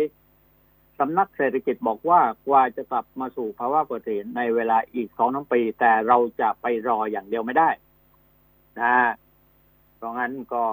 [0.98, 7.70] สำนักเศรษฐกิจบอกว่ากว่าจะกลับมาสู่ภาวะปกติในเวลาอีกสองน้ำปี แต่เราจะไปรออย่างเดียวไม่ได้
[8.80, 8.96] นะ
[9.96, 10.64] เพราะงั้นก็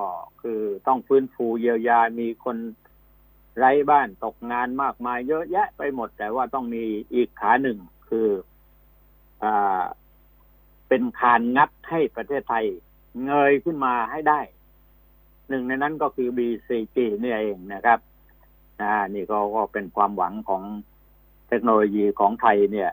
[0.42, 2.58] คือต้องฟื้นฟูเยียวยา มีคน
[3.58, 7.78] ไร้บ้านตกงานมากมายเยอะแยะไปหมด แต่ว่าต้องมีอีกขาหนึ่ง
[8.10, 8.28] คือ
[9.44, 9.84] อ่า
[10.88, 12.66] เป็นคานงัดให้ประเทศไทย
[13.26, 14.40] เงยขึ้นมาให้ได้
[15.50, 18.00] หนึ่งในนั้นก็คือ BCG นี่เองนะครับ
[18.82, 20.64] นะนี่ก็ก็เป็นความหวังของ
[21.48, 22.92] เทคโนโลยีของไทยเนี่ย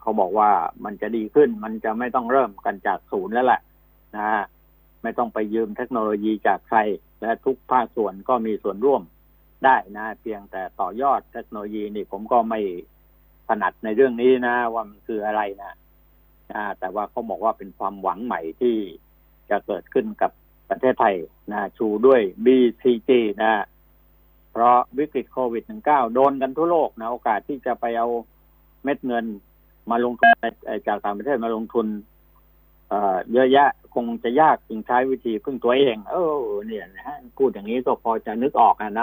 [0.00, 0.50] เขาบอกว่า
[0.84, 3.60] มันจะดีขึ้น มันจะไม่ต้องเริ่มกันจากศูนย์แล้วแหละ
[4.16, 4.42] นะ
[5.02, 6.78] ไม่ต้องไปยืมเทคโนโลยีจากใคร
[7.20, 9.02] และทุกภาคส่วนก็มีส่วนร่วม
[9.64, 12.60] ได้นะ เพียงแต่ต่อยอดเทคโนโลยีนี่ผมก็ไม่
[13.48, 15.72] ถนัดในเรื่องนี้นะ ว่ามันคืออะไรนะ
[16.52, 18.76] นะแต่ว่าเขาบอกว่าเป็นความหวังใหม่ที่
[19.50, 20.30] จะเกิดขึ้นกับ
[20.70, 21.16] ประเทศไทย
[21.52, 23.10] นะชูด้วย BCG
[23.42, 23.64] นะ
[24.56, 28.08] เพราะวิกฤตโควิด -19 โดนกันทั่วโลกนะ โอกาสที่จะไปเอา
[28.84, 29.24] เม็ดเงิน
[29.90, 30.32] มาลงทุน
[30.86, 31.86] จากต่างประเทศมาลงทุน
[33.32, 39.02] เยอะแยะคงจะยากจึงใช้วิธีพึ่งตัวเอง เออเนี่ยนะฮะพูดอย่างนี้ก็พอจะนึกออกนะน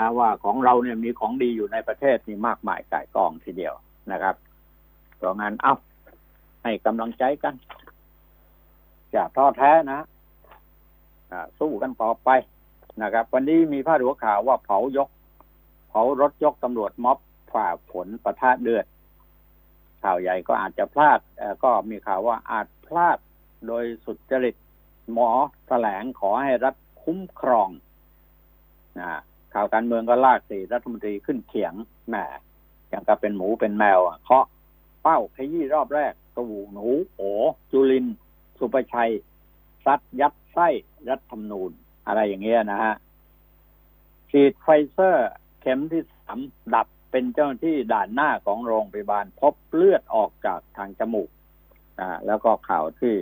[0.00, 3.74] ะว่าของเราเนี่ยมีของดีอยู่ในประเทศนี่มากมายกายกองทีเดียว
[4.12, 4.34] นะครับ
[5.16, 5.74] เพราะงั้นเอา
[6.62, 7.54] ให้กำลังใจกัน
[9.12, 10.00] อย่าท้อแท้นะ
[11.58, 12.30] สู้กันต่อไป
[13.02, 15.08] นะครับ วันนี้มีพาดหัวข่าวว่าเผายก
[15.88, 17.18] เผารถยกตำรวจม็อบ
[17.52, 18.86] ฝ่าฝนประทะเดือด
[20.02, 21.20] ข่าวใหญ่ก็อาจจะพลาด
[21.64, 23.18] ก็มีข่าวว่าอาจพลาด
[23.66, 24.56] โดยสุดจริต
[25.12, 25.30] หมอ
[25.66, 27.70] แถลงขอให้รัฐคุ้มครอง
[28.98, 29.20] นะ
[29.54, 31.74] ข่าวการเมืองก็ลากสี่รัฐมนตรีขึ้นเขียง
[32.08, 32.16] แหม
[32.88, 34.46] อย่างกับเป็นหมูเป็นแมวอะเคาะ
[35.02, 36.86] เป้าขยี้รอบแรกตู่หนู
[37.16, 37.22] โอ
[37.70, 38.06] จุลิน
[38.58, 39.12] สุประชัย
[39.84, 40.68] ซัดยัดไส้
[41.10, 41.72] รัฐธรรมนูญ
[42.06, 42.94] อะไรอย่างเงี้ยนะฮะ
[44.30, 46.40] ฉีดไฟเซอร์เข็มที่สาม
[46.74, 51.28] ดับเป็นเจ้าหน้าที่ด่านหน้าของโรงพยาบาล พบเลือดออกจากทางจมูก
[52.00, 53.14] อ่าแล้วก็ข่าวที่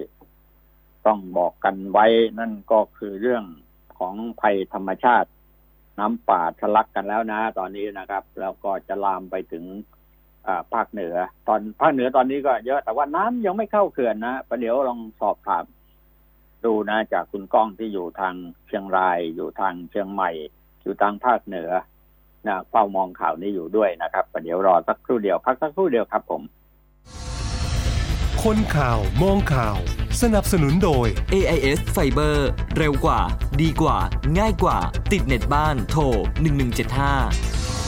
[1.06, 2.06] ต้องบอกกันไว้
[2.38, 3.44] นั่นก็คือเรื่อง
[3.98, 5.28] ของภัยธรรมชาติ
[5.98, 9.64] น้ำป่าทะลักกันแล้วนะ ตอนนี้นะครับ แล้วก็จะลามไปถึง
[10.72, 11.14] ภาคเหนือ
[11.48, 15.64] ตอนภาคเหนือตอนนี้ก็เยอะแต่ว่าน้ำยังไม่เข้าเขื่อนนะประเดี๋ยวลองสอบถาม
[16.64, 18.34] ดูนะจากคุณก้องที่อยู่ทาง
[18.66, 20.30] เชียงราย อยู่ทางเชียงใหม่
[20.82, 21.70] อยู่ทางภาคเหนือ
[22.46, 26.42] นะเฝ้ามองข่าวนี้อยู่ด้วยนะครับประเดี๋ยวรอสักครู่เดียวพักสักครู่เดียวครับผม
[28.42, 29.76] คนข่าวมองข่าว
[30.22, 32.36] สนับสนุนโดย AIS Fiber
[32.76, 33.20] เร็วกว่า
[33.62, 33.98] ดีกว่า
[34.38, 34.78] ง่ายกว่า
[35.12, 36.02] ติดเน็ตบ้านโทร
[36.82, 37.87] 1175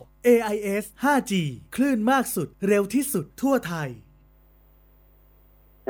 [0.27, 1.33] AIS 5G
[1.75, 3.89] คลื่นมากสุดเร็วที่สุดทั่วไทย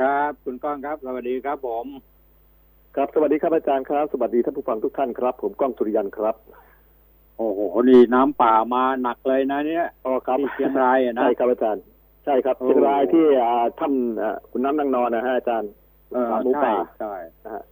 [0.00, 1.86] ครับ คุณก้องครับ สวัสดีครับผม
[2.96, 6.36] ครับ สวัสดีครับอาจารย์ครับ สวัสดีท่านผู้ฟังทุกท่านครับ ผมก้องสุริยันครับ
[7.36, 11.82] โอ้โห นี่น้ำป่ามาหนักเลยนะ เนี่ยอ๋อครับที่เชียงรายอะนะ ใช่ครับอาจารย์
[12.24, 15.70] ใช่ครับโอ้เชียงรายที่อ่าถ้ำอ่าคุณน้ำนางนอนนะฮะอาจารย์
[16.12, 17.14] เออสามหมูใช่ป่าใช่
[17.44, 17.62] นะฮะ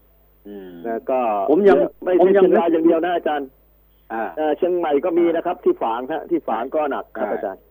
[0.47, 1.21] อืมนะก็
[1.51, 3.49] ผมยังไม่ผมใช่ยังเชียงรายอย่างเดียวนะอาจารย์
[4.13, 7.63] อ่าเอ่อเชียงใหม่ก็มีนะครับ ที่ฝางฮะที่ฝางก็หนักครับใช่อาจารย์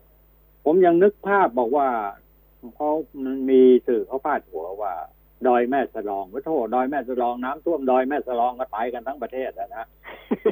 [0.65, 1.87] ผมยังนึกภาพบอกว่า
[2.75, 2.89] เขา
[3.23, 4.93] มันมีสื่อเขาพาดหัวว่า
[5.47, 9.85] ดอยแม่สลองว่าโทษดอยแม่สลองน้ำท่วมดอยแม่สลองก็ตายกันทั้งประเทศอะนะ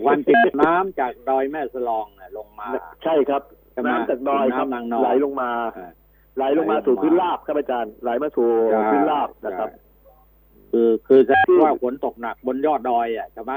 [0.06, 2.68] วันติดน้ำจากดอยแม่สลองเนี่ยลงมา
[3.04, 3.42] ใช่ครับ
[3.74, 5.92] ใช่ไหมน้ำจากดอยครับน้ำนางนอนไหลลงมาอ่า
[6.38, 9.70] ไหลลงมาไหลลงมาสู่พื้นราบครับอาจารย์ไหลมาสู่ใช่พื้นราบนะครับ
[10.72, 13.54] คือคือแสดงว่าฝนตกหนักบนยอดดอยอะใช่ไหม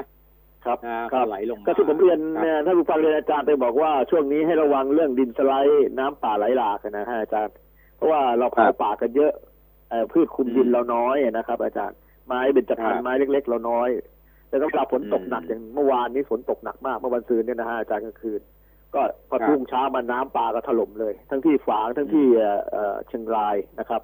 [0.64, 7.54] ครับอ่าครัก็บไหลลงมาก็ที่ผมเรียนครับเนี่ยท่านผู้ฟังเรียนอาจารย์ไปบอกว่าช่วงนี้ให้ระวังเรื่องดินสไลด์น้ำป่าไหลหลากนะฮะอาจารย์
[7.96, 9.32] เพราะว่าเราเผาป่ากันเยอะ
[9.90, 11.96] เอ่อพืชคลุมดินเราน้อยนะครับ อาจารย์
[12.26, 13.90] ไม้เบญจพรรณไม้เล็ก ๆ เราน้อย
[14.48, 18.40] แต่สำหรับฝนตกหนักอย่างเมื่อวานนี้ฝนตกหนักมากเมื่อวันซืนเนี่ยนะฮะอาจารย์กลางคืน
[18.94, 24.02] ก็พอทุ่งเช้ามาน้ำป่าก็ถล่มเลย ทั้งที่ฝางทั้งที่เอ่อเอ่อเชียงรายนะครับ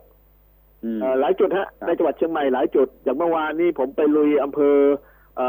[0.84, 4.76] อืมเอ่อหลายจุดฮะครับในจังหวัดเชียงใหม่หลายจุดอย่างเมื่อวานนี้ผมไปลุยอำเภอ
[5.15, 5.48] เอ่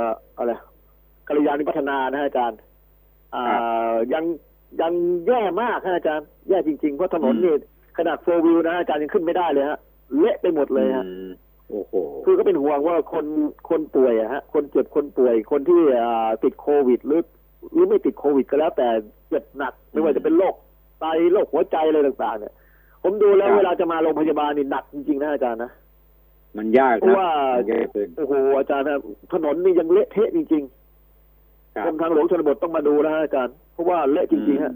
[0.00, 0.02] อ
[0.38, 0.52] อะไร
[1.28, 2.58] กัลยาณิพัฒนานะฮะอาจารย์
[3.34, 4.24] อ่ายัง
[4.80, 4.92] ยัง
[5.26, 7.54] แย่มากฮะอาจารย์ แย่จริง ๆ เพราะถนนนี่
[7.98, 9.78] ขนาดโฟวิวนะฮะอาจารย์ยังขึ้นไม่ได้เลยฮะ
[10.18, 11.30] เละไปหมดเลยฮะอืม
[11.70, 13.26] โอ้โหคือก็เป็นห่วงว่าคน
[13.68, 17.22] คนป่วยอะฮะ คนเจ็บคนป่วย คนที่อ่าติดโควิดหรือ
[17.72, 18.88] หรือไม่ติดโควิดก็แล้ว แต่
[19.28, 20.54] เจ็บหนักไม่ว่าจะเป็นโรค
[21.00, 22.52] ไตโรคหัวใจอะไรต่าง ๆ เนี่ย
[23.02, 25.70] ผมดูแล้วครับเวลาจะมาโรงพยาบาลนี่หนักจริงๆนะอาจารย์นะ
[26.58, 28.98] มันยากเพนะราะว่ามันยากขึ้นโอ้โหอาจารย์นะ
[29.32, 30.62] ถนนนี่ยังเละเทะจริง
[31.76, 34.74] คๆรักรบมทางหลวงชนบทต้องมาดูนะฮะอาจารย์ เพราะว่าเละจริงๆฮะ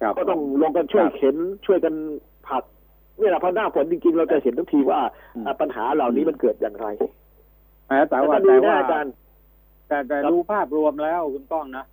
[0.00, 1.94] ครับก็ต้องลงกันช่วยครับเข็นช่วยกัน
[2.48, 2.62] ผลัก
[3.18, 5.00] เนี่ยแหละพอหน้าฝนจริงๆ เราจะเห็นทุกทีว่า
[5.36, 6.86] อืมอ่าปัญหาเหล่านี้มันเกิดอย่างไร
[7.88, 9.12] แต่แต่ว่าก็ดีแต่นะว่าอาจารย์
[9.88, 11.84] แต่แต่ครับดูภาพรวมแล้วคุณต้องนะ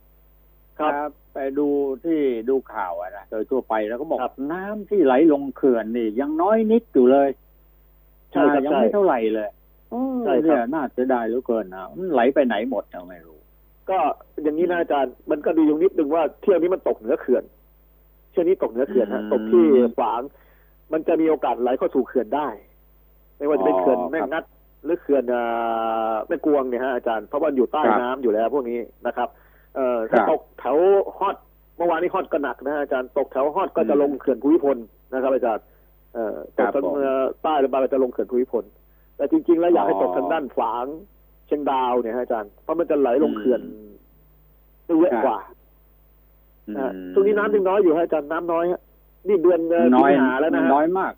[0.80, 1.68] ครับถ้าไปดู
[2.06, 7.30] ที่ดูข่าวอะนะโดยทั่วไปแล้วก็บอกครับน้ำที่ไหลลงเขื่อนนี่ยังน้อยนิดอยู่เลย
[8.36, 9.50] ใช่ครับยังใช่ไม่เท่าไหร่เลย
[10.26, 13.38] ใช่ครับเนี่ยน่าเสียดายเหลือเกินนะมันไหลไปไหนหมดเราไม่รู้
[13.90, 14.00] ก็
[14.44, 17.44] อย่างนี้นะอาจารย์มันก็ดีอยู่นิดนึงว่าเที่ยวนี้มันตกเหนือเขื่อน
[18.32, 19.66] เที่ยวนี้ตกเหนือเขื่อนฮะอืมตกที่
[20.00, 20.22] ฝาง
[20.94, 22.48] มันจะมีโอกาสไหลเข้าสู่เขื่อนได้
[23.38, 24.44] ไม่ว่าจะเป็นอ๋อเขื่อนครับแม่งัด
[24.86, 29.30] หรือเขื่อนอ่าแม่กวงเนี่ยฮะอาจารย์เพราะว่าอยู่ใต้ครับน้ำอยู่แล้วพวกนี้นะครับ
[29.76, 30.78] เอ่อถ้าครับตกแถว
[31.18, 31.36] ฮอด
[31.78, 34.78] เมื่อวานนี้ฮอดก็หนักนะฮะอาจารย์ตกแถวฮอดก็จะอืมลงเขื่อนภูมิพล
[35.14, 35.75] นะครับอาจารย์เอ่อ
[36.58, 38.64] ตครักบทางผมเอ่อใต้ลงมาก็จะลงเขื่อนภูมิพล
[39.18, 40.86] แต่จริง ๆ แล้วอยากให้อ๋อตกทางด้านฝาง
[41.48, 43.92] เชียงดาวเนี่ยฮะอาจารย์เพราะมันจะไหลลงเขื่อนอืม
[45.00, 45.38] เยอะกว่า
[46.76, 48.82] นะฮะช่วงนี้น้ำยังน้อยอยู่ฮะอาจารย์น้ำน้อยฮะ
[49.28, 51.14] นี่เดือนเอ่อน้อยสิงหาแล้วนะฮะน้อยมาก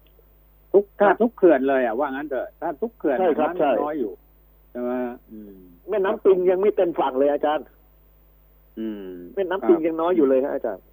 [0.73, 4.12] ทุกถ้าครับทุกเขื่อนเลยอะว่างั้นเถอะถ้าทุกเขื่อนใช่ครับน้ำใช่ยังน้อยอยู่
[4.71, 4.91] ใช่ไหม
[5.31, 5.53] อืม
[5.89, 7.65] แม่น้ำปิงยังไม่เต็มฝั่งเลยอาจารย์
[8.79, 10.83] อืมแม่น้ำปิงยังน้อยอยู่เลยฮะอาจารย์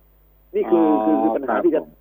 [0.54, 1.92] นี่คืออคือคือปัญหาครับที่จะผม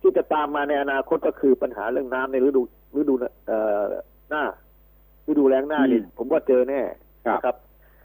[0.00, 2.62] ที่จะตามมาในอนาคตก็คือปัญหาเรื่องน้ำในฤดู
[2.98, 3.14] ฤดู
[3.46, 3.84] เอ่อ
[4.30, 4.44] หน้า
[5.28, 6.80] ฤดูแล้งหน้านี่อืมผมว่าเจอแน่
[7.26, 7.56] ครับนะครับ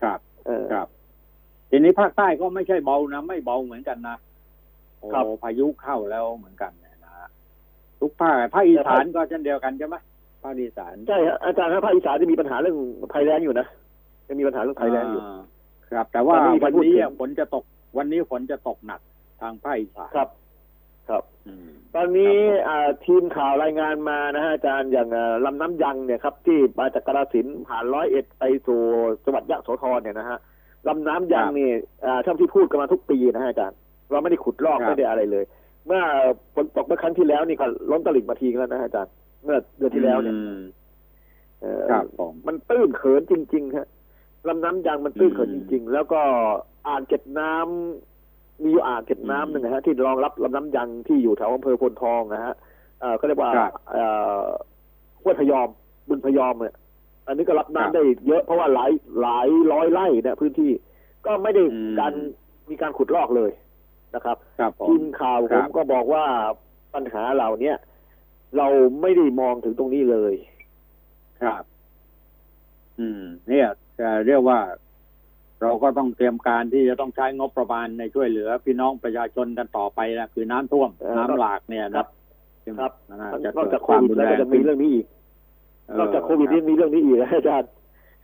[0.03, 0.87] ครับเออครับ
[1.69, 4.15] ทีนี้ภาคใต้ก็ไม่ใช่เบานะไม่เบาเหมือนกันนะ
[4.99, 7.11] โอ้ครับพายุเข้าแล้วเหมือนกันเนี่ยนะ
[7.99, 9.95] ทุกภาคภาคอีสานก็เช่นเดียวกันใช่ไหม
[10.43, 12.77] ภาคอีสานใช่ฮะอาจารย์ครับภาคอีสานจะมีปัญหาเรื่อง
[13.13, 13.67] ภัยแล้งอยู่นะ
[14.27, 15.39] ยังมีปัญหาเรื่องภัยแล้งอยู่า
[15.91, 17.63] ครับ แต่ว่าแต่ไม่มีใครวันพูดนี้ถึงอะฝนจะตก
[17.97, 19.01] วันนี้ฝนจะตกหนัก
[19.41, 20.29] ทางภาคอีสานครับ
[21.09, 28.79] ครับอืมตอนนี้ครับผมอ่าทีมข่าวรายงานมานะฮะอาจารย์อย่างอ่าลำน้ำยังเนี่ยครับที่มาจากกราสินธุ์ผ่านร้อยเอ็ดไปสู่
[29.25, 30.37] จังหวัดยะโสธรเนี่ยนะฮะ
[30.87, 31.69] ลำน้ำยังนี่
[32.05, 33.77] อ่าเท่าที่พูดกันมาทุกปีนะฮะอาจารย์
[34.11, 35.45] เราไม่ได้ขุดลอกครับไม่ได้อะไรเลย
[35.85, 36.01] เมื่อ
[36.55, 39.13] ฝนตกเมื่อครั้งที่แล้วนี่ก็ล้นตลิ่งมาทีแล้วนะฮะอาจารย์
[39.43, 40.59] เมื่อเดือนที่แล้วเนี่ยอืม
[41.61, 43.87] เอ่อครับผมมันตื้นเขินจริงๆฮะ
[44.47, 46.21] ลำน้ำยังมันตื้นเขินอืจมริง ๆ แล้วก็
[46.87, 48.14] อ่างเก็บน้ำ
[48.61, 52.53] มีอยู่อ่างเก็บน้ำหนึ่งนะฮะที่รองรับลำน้ำยังที่อยู่แถวอำเภอพลทองนะฮะ
[52.99, 54.05] เอ่อก็เรียกว่าครับเอ่
[54.39, 54.43] อ
[55.21, 55.67] ห้วยพยอม
[56.09, 56.75] บึงพยอมเนี่ย
[57.27, 58.91] อันนี้ก็รับครับน้ำได้เยอะเพราะว่าหลาย
[59.21, 60.71] หลายร้อยไร่เนี่ยพื้นที่
[61.25, 62.13] ก็ไม่ได้อืมการ
[62.69, 63.51] มีการขุดลอกเลย
[64.15, 66.23] นะครับครับผมทีมข่าวคผรับมก็บอกว่า
[66.93, 67.77] ปัญหาเหล่าเนี้ย
[68.57, 68.67] เรา
[69.01, 70.33] ไม่ได้มองถึงตรงนี้เลย
[71.41, 71.63] ครับ
[72.99, 73.67] อืม เนี่ย
[73.99, 74.59] จะเรียกว่า
[75.61, 82.07] เราก็ต้องเตรียมการที่จะต้องใช้งบประมาณในช่วยเหลือ พี่น้องประชาชนกันต่อไปนะคือน้ำท่วมเออน้ำหลากเนี่ยครันะบ
[82.63, 85.05] ซึ่งครับน่าจะนอกเกิจากดโคความวิดรุนแล้วแรก็งจะมีเรื่องนี้อีก
[85.99, 87.69] นอกจากโควิดเออนี่มีเรื่องนี้อีกนะอาจารย์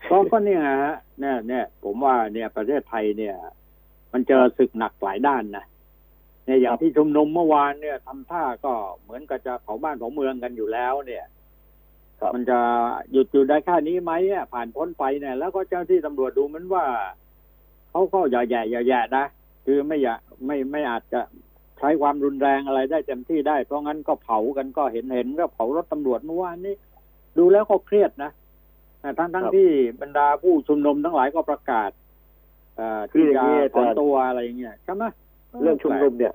[0.10, 3.36] ก็ก็เนี่ยฮะเนี่ยเนี่ยผมว่าเนี่ยประเทศไทยเนี่ย
[4.13, 5.65] มันเจอศึกหนักหลายด้านนะ
[6.46, 11.26] เนี่ยอย่างที่ชุมนุมเมื่อวานเนี่ยทำท่าก็เหมือนกับจะเผาบ้านเผาเมืองกันอยู่แล้วเนี่ย
[12.20, 12.60] ครับมันจะ
[13.12, 16.86] หยุดอยู่ได้แค่นี้ไหมอะผ่านพ้นไปเนี่ย แล้วก็เจ้าที่ตำรวจดูเหมันว่า
[17.92, 19.26] เขาก็อย่าแย่อย่าแย่นะ
[19.66, 21.22] คือไม่อยากไม่ไม่อาจจะ
[21.80, 26.76] ใช้ความรุนแรงอะไรได้เต็มที่ได้ เพราะงั้นก็เผากันก็เห็นเห็นก็เผารถตำรวจเมื่อวานนี้
[27.38, 28.32] ดูแล้วก็เครียดนะ
[29.04, 29.70] อ่าทั้งทั้งครับที่
[30.02, 31.92] บรรดาผู้ชุมนุมทั้งหลายก็ประกาศ
[32.78, 35.04] เอ่อคือที่อย่างจะนี้อาถอนจารย์ตัวอะไรอย่างเงี้ยใช่ไหม
[35.64, 36.34] เรื่องชุมนุมเนี่ย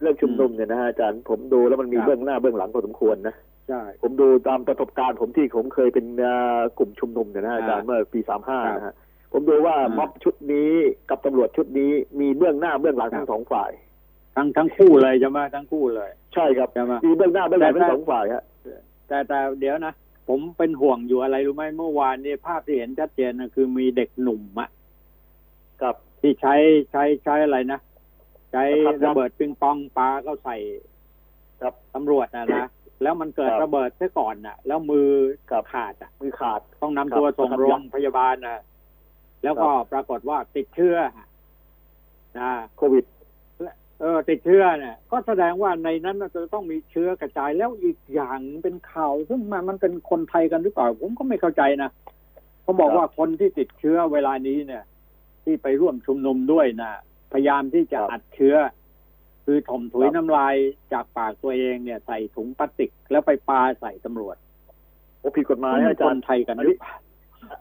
[0.00, 3.34] เรื่องชุมนุมเนี่ยนะฮะอาจารย์ผมดูแล้วมันมีครับเบื้องหน้าเบื้องหลังพอสมควรนะ
[3.68, 8.94] ใช่ผมดูตามประสบการณ์ผมที่ผมเคยเป็นเอ่อกลุ่มชุมนุมเนี่ยนะฮะอาจารย์อ่าเมื่อปีสามห้าครับนะฮะ
[9.32, 10.72] ผมดูว่าอ่าม็อบชุดนี้
[11.10, 13.70] กับตำรวจชุดนี้มีเบื้องหน้าเบื้องหลังครับทั้งสองฝ่าย
[14.36, 18.44] ทั้งทั้งคู่เลยใช่ไหมทั้งคู่เลย ใช่ครับใช่ไหมมีเบื้องหน้าเบื้องหลังแต่ทั้งแต่สองฝ่ายฮะ
[19.08, 19.94] แต่แต่เดี๋ยวนะ
[20.28, 24.68] ผมเป็นห่วงอยู่อะไรรู้ไหมเมื่อวานนี้ภาพที่เห็นชัดเจนนะคือมีเด็กหนุ่มอะ
[25.80, 26.54] ครับที่ใช้
[26.90, 27.80] ใช้ใช้อะไรนะ
[28.52, 30.56] ใช้ครับระเบิดปิงปองปาเข้าใส่
[31.60, 32.68] ครับตำรวจนะนะ
[33.02, 35.08] แล้วมันเกิดครับระเบิดซะก่อนน่ะ แล้วมือ
[35.50, 38.62] ครับขาดอะมือขาดต้องนำครับตัวส่งครับโรงพยาบาลนะ
[39.46, 40.96] แล้วก็ปรากฏว่าติดเชื้อ
[42.38, 43.04] นะโควิด
[44.00, 51.90] เออติดเชื้อเนี่ยก็แสดงว่าในนั้นน่ะจะต้องมีเชื้อกระจายแล้วอีกอย่างเป็นข่าว ซึ่งมันมันเป็นคนไทยกันหรือเปล่าผมก็ไม่เข้าใจนะ
[52.62, 54.84] เขาบอกครับว่าคนที่ติดเชื้อเวลานี้เนี่ย
[55.44, 56.90] ที่ไปร่วมชุมนุมด้วยนะ
[57.32, 58.56] พยายามที่จะครับอัดเชื้อ
[59.44, 60.54] คือถมถุยครับน้ำลาย
[60.92, 64.36] จากปากตัวเองเนี่ย ใส่ถุงพลาสติกแล้วไปปาใส่ตำรวจ
[65.20, 66.94] โโอ้ผิดกฎหมายมันฮะอาจาครนย์ไทยกันหรือเปล่า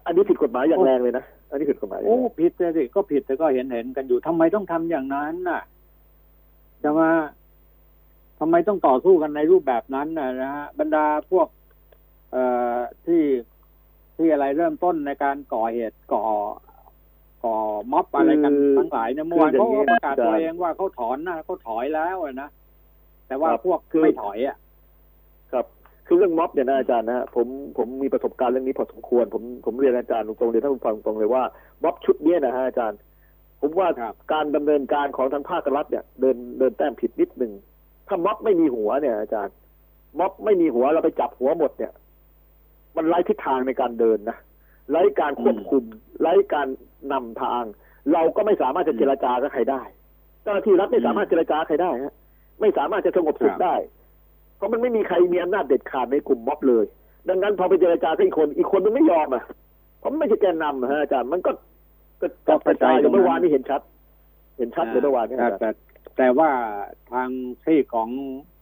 [0.06, 1.24] อันนี้ผิดกฎหมายอย่างแรงเลยนะ
[1.56, 5.62] อันนี้ผิดกฎหมายอย่างโอ้แรงผิดเลยสิก็ผิดแต่ก็เห็นเห็นกันอยู่ทำไมต้องทำอย่างนั้นน่ะ
[6.84, 7.10] จะมา
[8.40, 11.48] ทำไมต้องต่อสู้กันในรูปแบบนั้นน่ะนะฮะบรรดาพวก
[12.32, 12.44] เอ่
[12.76, 13.24] อที่
[14.18, 16.26] ที่อะไรเริ่มต้นในการก่อเหตุก่อ
[17.44, 17.56] ก่อ
[17.92, 22.50] ม็อบอะไรกันทั้งหลายเนี่ยเมื่อวานเขาก็ประกาศตัวเองว่าเขาถอนนะเขาถอยแล้วอะนะ
[23.28, 24.58] แต่ว่าพวกไม่ถอยอะ
[26.08, 27.48] ครับคือเรื่องม็อบเนี่ยนะอาจารย์นะฮะผม
[27.78, 31.44] ผมมีประสบการณ์เรื่องนี้พอสมควร ผมผมเรียนอาจารย์ตรงๆเลยถ้าคุณฟังตรงเลยว่า
[31.84, 32.98] ม็อบชุดเนี้ยนะฮะอาจารย์
[33.62, 37.52] ผมว่าครับการดำเนินการของทางภาครัฐเนี่ยเดินเดินแต้มผิดนิดหนึ่ง
[38.08, 39.54] ถ้าม็อบไม่มีหัวเนี่ยอาจารย์
[40.20, 41.92] ม็อบไม่มีหัวเราไปจับหัวหมดเนี่ย
[42.98, 44.38] มันไร้ทิศทางในการเดินนะ
[44.92, 45.84] ไร้การควบคุม
[46.22, 46.68] ไร้การ
[47.14, 47.64] นำทาง
[48.14, 49.82] เราก็ไม่สามารถจะเจรจากับใครได้
[50.44, 52.14] เจ้าหน้าที่รัฐไม่สามารถเจรจากับใครได้ฮะ
[52.62, 53.76] ไม่สามารถจะสงบสุขได้
[54.58, 56.86] เพราะมันไม่มีใครมีอำนาจเด็ดขาดในกลุ่มม็อบเลย
[57.30, 59.44] ดังนั้นพอไปเจรจากับอีกคนอีกคนมันไม่ยอมอะ
[60.00, 61.52] เพราะมันไม่ใช่แกนนำอะฮะอาจารย์มันก็
[62.22, 63.82] ก็กระจายอยู่เมื่อวานนี้เห็นชัด
[64.58, 65.70] เห็นชัดเลยเมื่อวานนี้แต่อาจารย์แต่
[66.18, 66.50] แต่ว่า
[67.12, 67.30] ทาง
[67.66, 68.10] ที่ของ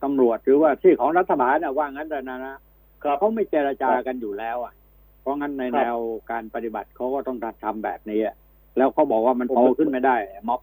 [0.04, 2.56] ตำรวจหรือว่าที่ของรัฐบาลน่ะว่างั้นเลยนะนะ
[3.04, 4.74] ครับเขาไม่เจรจากันอยู่แล้วอะ
[5.22, 5.98] เพราะงั้นในครับแนว
[6.32, 8.36] การปฏิบัติเขาก็ต้องทำแบบนี้อะ
[8.78, 10.16] แล้วเขาบอกว่ามันโตขึ้นไม่ได้
[10.48, 10.62] ม็อบ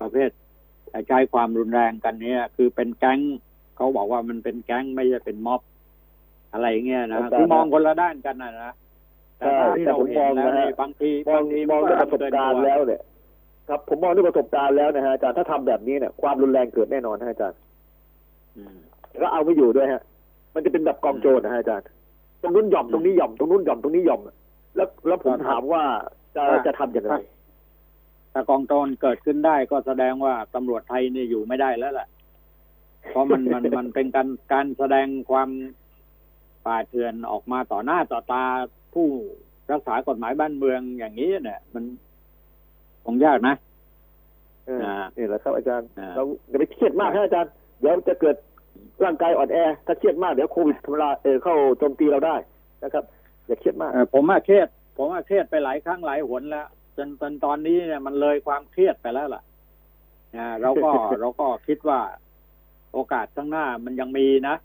[0.00, 0.30] ประเภท
[1.08, 3.20] ใช้ความรุนแรงกันเนี่ย คือเป็นแก๊ง
[3.76, 5.60] เขาบอกว่ามันเป็นแก๊งไม่ใช่เป็นม็อบ
[6.52, 8.72] อะไรเงี้ยนะคือมองคนละด้านกันนะนะ
[9.38, 13.02] แต่เท่าที่เราเห็นแล้วนี่บางทีมองบางทีมองด้วยประสบเกินการตัณ์แล้วเนี่ย
[13.68, 17.58] ครับผมมองด้วยประสบการณ์แล้วนะฮะอาจารย์ถ้าทำแบบนี้เนี่ยความรุนแรงเกิดแน่นอนนะอาจารย์
[18.56, 18.76] อืม
[19.20, 20.02] ก็เอาไม่อยู่ด้วยฮะ
[20.54, 21.86] มันจะเป็นแบบกองโจรนะฮะอาจารย์
[22.42, 24.20] ตรงนู้นหย่อมตรงนี้หย่อมตรงนู้นหย่อมตรงนี้หย่อม
[24.76, 25.82] แล้วแล้วผมถามว่า
[26.36, 27.14] จะจะทำอย่างไร
[28.32, 32.06] ถ้ากองโจรเกิดขึ้นได้ก็แสดงว่าตำรวจไทยนี่อยู่ไม่ได้แล้วล่ะ
[33.10, 35.48] เพราะมันมันมันเป็นการการแสดงความ
[36.66, 38.44] ป่าเถื่อนออกมาต่อหน้าต่อตา
[38.94, 39.08] ผู้
[39.72, 41.84] รักษากฎหมายบ้านเมืองอย่างนี้เนี่ย มัน
[43.04, 43.54] คงยากนะ
[44.66, 48.36] เอออ่านี่แหละครับอาจารย์อ่าเราอย่าไปเครียดมากนะอาจารย์ เดี๋ยวจะเกิด
[49.04, 52.36] ร่างกายอ่อนแอ ถ้าเครียดมากเดี๋ยวโควิดทำลายเออเข้าโจมตีเราได้
[52.82, 53.04] นะครับ
[53.46, 59.42] อย่าเครียดมากเอ่อผมว่าเครียด ผมว่าเครียดไปหลายครั้งหลายหนแล้ว จนจนตอนนี้เนี่ยมันเลยความเครียดไปแล้วล่ะ
[60.36, 60.90] อ่าเราก็
[61.20, 62.00] เราก็คิดว่า
[62.92, 64.56] โอกาสข้างหน้ามันยังมีนะ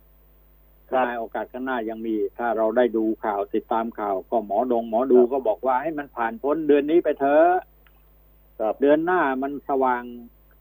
[0.92, 7.50] ครับใช่โอกาสข้างหน้ายังมี ถ้าเราได้ดูข่าวติดตามข่าว ก็หมอดง หมอดูครับก็บอกว่าให้มันผ่านพ้นเดือนนี้ไปเถอะ
[8.60, 10.04] ครับเดือนหน้ามันสว่าง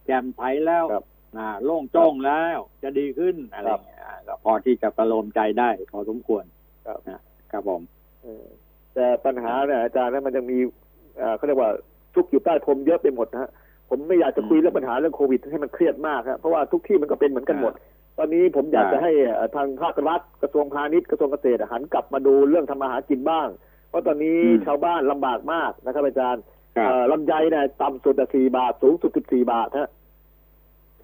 [0.07, 1.05] แจ่มใสแล้วครับ
[1.37, 6.45] อ่าโล่งโจ้งแล้ว จะดีขึ้นอะไรอย่างเงี้ยอ่าก็พอที่จะประโลมใจได้ พอสมควร
[6.87, 7.21] ครับนะ
[7.53, 7.81] ครับผม
[8.23, 8.45] เออ
[8.95, 10.59] แต่ปัญหาเนี่ยอาจารย์นั้นมันยังมี
[11.19, 11.71] เอ่อเขาเรียกว่า
[12.14, 13.51] ทุกข์อยู่ใต้พรมเยอะไปหมดนะฮะ
[13.91, 17.72] ผมไม่อยากจะคุยอืมเรื่องปัญหาเรื่องโควิด ให้มันเครียดมากครับเพราะว่าทุกที่มันก็เป็นเหมือนกันหมด
[18.18, 23.49] ตอนนี้ผมอยากอ่าจะให้เอ่อทางภาครัฐกระทรวงพาณิชย์กระทรวงเกษตรหันกลับมาดูเรื่องทำมาหากินบ้าง
[23.89, 26.43] เพราะตอนนี้ชาวบ้านลำบากมากนะครับอาจารย์
[26.76, 29.89] ครับเอ่อลำไยเนี่ยต่ำสุดสี่บาท สูงสุดสิบสี่บาทฮะ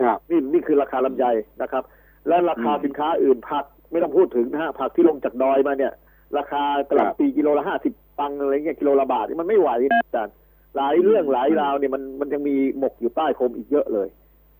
[0.00, 1.24] ครับนี่นี่คือราคาลำไย
[1.62, 1.84] นะครับ
[2.28, 5.92] และราคาอืมสินค้าอื่นผักไม่ต้องพูดถึงนะฮะผักที่ลงจากดอยมาเนี่ย
[6.38, 10.34] ราคากระหครับล่ำปีกิโลละห้าสิบตังค์อะไรเงี้ยกิโลละบาทนี่มันไม่ไหวนะอาจารย์
[10.76, 14.08] หลายเรื่องหลายราวเนี่ยมันมันยังมีหมกอยู่ใต้พรมอีกเยอะเลย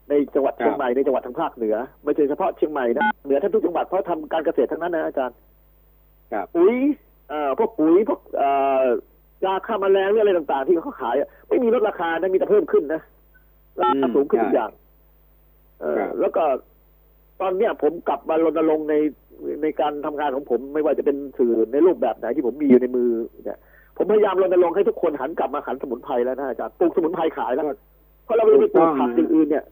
[0.09, 5.37] ในจังหวัดครับเชียงใหม่ในจังหวัดทางภาคเหนือ ไม่ใช่เฉพาะเชียงใหม่นะเหนือทั้งทุกจังหวัดเพราะทำการเกษตรทั้งนั้นนะอาจารย์
[6.33, 6.75] ครับปุ๋ย
[7.29, 8.51] เอ่อพวกปุ๋ยพวกเอ่
[8.83, 8.87] อ
[9.45, 13.01] ยาฆ่าแมลงหรืออะไรต่าง ๆ ที่เขาขายอะไม่มีลดราคานะมีแต่เพิ่มขึ้นนะ
[13.81, 14.71] ราคาสูงขึ้นทุกอย่าง
[15.81, 16.45] เออครับแล้วก็
[17.41, 18.95] ตอนเนี้ยผมกลับมารณรงค์ใน
[19.63, 23.11] ในการทำงานของผม ไม่ว่าจะเป็นสื่อในรูปแบบไหนที่ผมมีอยู่ในมือ
[23.45, 23.59] เนี่ย
[23.97, 27.67] ผมพยายามรณรงค์ให้ทุกคนหันกลับมาหันสมุนไพรแล้วนะอาจารย์ปลูกสมุนไพรขายแล้ว
[28.25, 29.65] เพราะเราไม่ได้ไปปลูกผักอย่างอื่นเนี่ย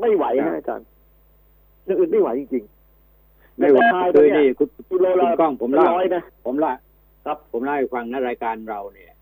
[0.00, 0.86] ไม่ไหวครันะบอาจารย์
[1.86, 3.82] อย่างอื่นไม่ไหวจริงๆไม่ว่า
[4.12, 6.72] แต่คือเนี่ยนี่คุณกิโลละคุณกล้องผมเล่าร้อยนะผมเล่า
[7.24, 9.12] ครับผมเล่าให้ฟังนะรายการเราเนี่ย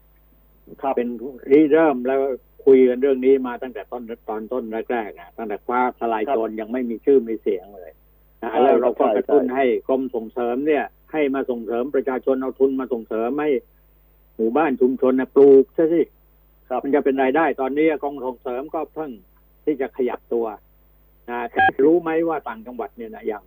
[0.82, 1.08] ครับเป็น
[1.50, 2.20] ที่เริ่มแล้ว
[2.66, 7.92] คุยกันเรื่องนี้มาตั้งแต่ต้นตอนต้นแรกๆนะตั้งแต่คว้าทลายครับโจรยังไม่มีชื่อมีเสียงเลย
[8.42, 13.50] นะใช่แล้วเราก็ใช่กระตุ้นใช่ให้กรมส่งเสริมเนี่ย ให้มาส่งเสริมประชาชนเอาทุนมาส่งเสริมให้
[14.36, 16.02] หมู่บ้านชุมชนนะปลูกใช่สิ
[16.68, 19.10] ครับมันจะเป็นรายได้ตอนนี้กองส่งเสริมก็เพิ่ง
[19.64, 20.46] ที่จะขยับตัว
[21.30, 23.44] นะแต่รู้ไหมว่าต่างจังหวัดเนี่ยนะอย่าง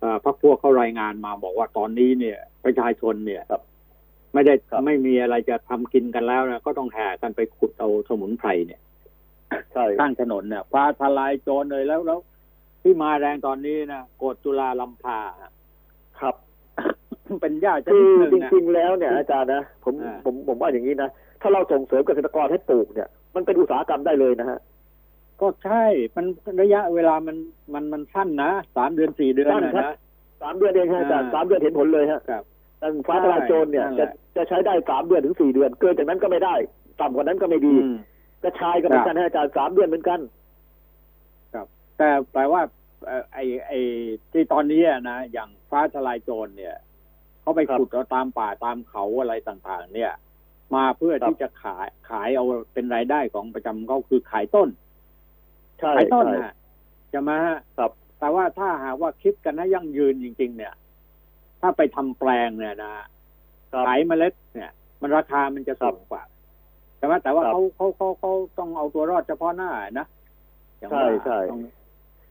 [0.00, 3.62] เอ่อพรรคพวกเขารายงานมาบอกว่าตอนนี้เนี่ย ประชาชนเนี่ยครับ
[4.34, 8.80] ไม่ได้ครับไม่มีอะไรจะทำกินกันแล้วนะก็ต้องแห่กันไปขุดเอาสมุนไพรเนี่ย
[9.72, 12.20] ใช่ข้างถนนเนี่ยฟ้าทลายโจรเลยแล้วแล้ว
[12.82, 15.18] ที่มาแรงตอนนี้นะโกดจุฬาลำพา
[16.20, 21.08] ครับเป็นญาติชคืนิดอหนึ่งจนะริงๆแล้วเนี่ยอาจารย์นะผมอ่าผมผมว่าอย่างนี้นะ
[21.42, 24.58] ถ้าเราส่งเสริมเกษตรกรให้ปลูกเนี่ย มันเป็นอุตสาหกรรมได้เลยนะฮะ
[25.40, 25.84] ก็ใช่
[26.16, 26.26] มัน
[26.62, 27.36] ระยะเวลามัน
[27.74, 29.96] มันมันสั้นนะสามเดือนสี่เดือนสั้นนะครับนะ
[30.42, 32.42] สามเดือนเองฮะอาจารย์อ่าสามเดือนเห็นผลเลยฮะครับ
[32.80, 36.54] ทางฟ้าทลายโจรเนี่ยนั่นแหจะละจะใช้ได้สามเดือนถึงสี่เดือน เกินจากนั้นก็ไม่ได้
[37.00, 37.96] ต่ำกว่านั้นก็ไม่ดีอืม
[38.42, 40.20] กระชายก็เหมือนกันฮะอาจารย์สามเดือนเหมือนกัน
[41.98, 42.62] แต่แปลว่า
[43.06, 43.78] เอ่อไอ้ไอ้
[44.32, 46.74] ที่ตอนนี้อะนะอย่างฟ้าทลายโจรเนี่ย
[47.44, 50.12] เขาไปครับขุดเอาตามป่าตามเขาอะไรต่างๆ เนี่ย
[50.74, 54.68] มาเพื่อครับที่จะขายขายเอาเป็นรายได้ของประจำเขาคือขายต้น
[55.78, 56.54] ใช่ขายต้นใช่นะ
[57.12, 60.74] จะมาฮะครับ แต่ว่าถ้าหากว่าคิดกันนะยั่งยืนจริง ๆ เนี่ย
[61.60, 62.94] ถ้าไปทำแปลงเนี่ยนะ
[63.72, 64.70] ครับขายเมล็ด เนี่ย
[65.02, 66.22] มันราคามันจะสูงกว่า
[66.98, 70.06] แต่ว่าแต่ว่าครับเขาเขาเขาเขาต้องเอาตัวรอดเฉพาะหน้านะ
[70.78, 71.60] อย่างใช่ว่าใช่ต้อง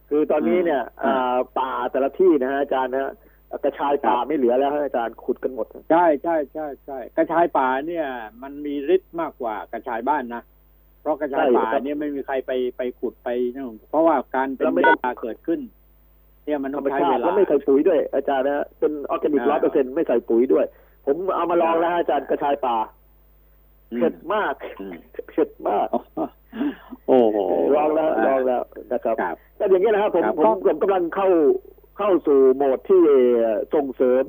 [0.10, 3.14] คือตอนนี้เนี่ยอืมอ่าป่าแต่ละที่นะฮะอาจารย์นะฮะ
[3.64, 8.06] กระชายป่าไม่เหลือแล้วฮะอาจารย์ขุดกันหมด ใช่ใช่ใช่ใช่กระชายป่าเนี่ย
[8.44, 10.44] มันมีฤทธิ์มากกว่ากระชายบ้านนะ
[11.02, 15.60] เพราะกระชายใช่ป่าครับเนี่ยไม่มีใครไปไปขุดไปนั่นเพราะว่าการเป็แล้นวไม่ต้องยาเกิดขึ้น
[16.46, 20.66] เนี่ยมันธต้รอรงมใช้ชาเวติลาแล้วไม่ใส่ปุ๋ยด้วยเป็นอาจารย์นะฮะเป็นออร์แกนิกร้อยเปอร์เซ็นไม่ใส่ปุ๋ยด้วย
[21.06, 22.78] ผมเอามาลองแล้วฮะอาจารย์กระชายป่า
[23.92, 24.94] อืมเผ็ดมากอืม
[25.30, 25.88] เผ็ดมาก
[27.08, 27.38] โอ้โห
[27.76, 31.28] ลองแล้วลองแล้วนะครับครับแต่อย่างนี้ยนะครับผมครับผมผมกำลังเข้า
[31.98, 33.02] เข้าสู่โหมดที่
[33.74, 34.24] ส่งเสริม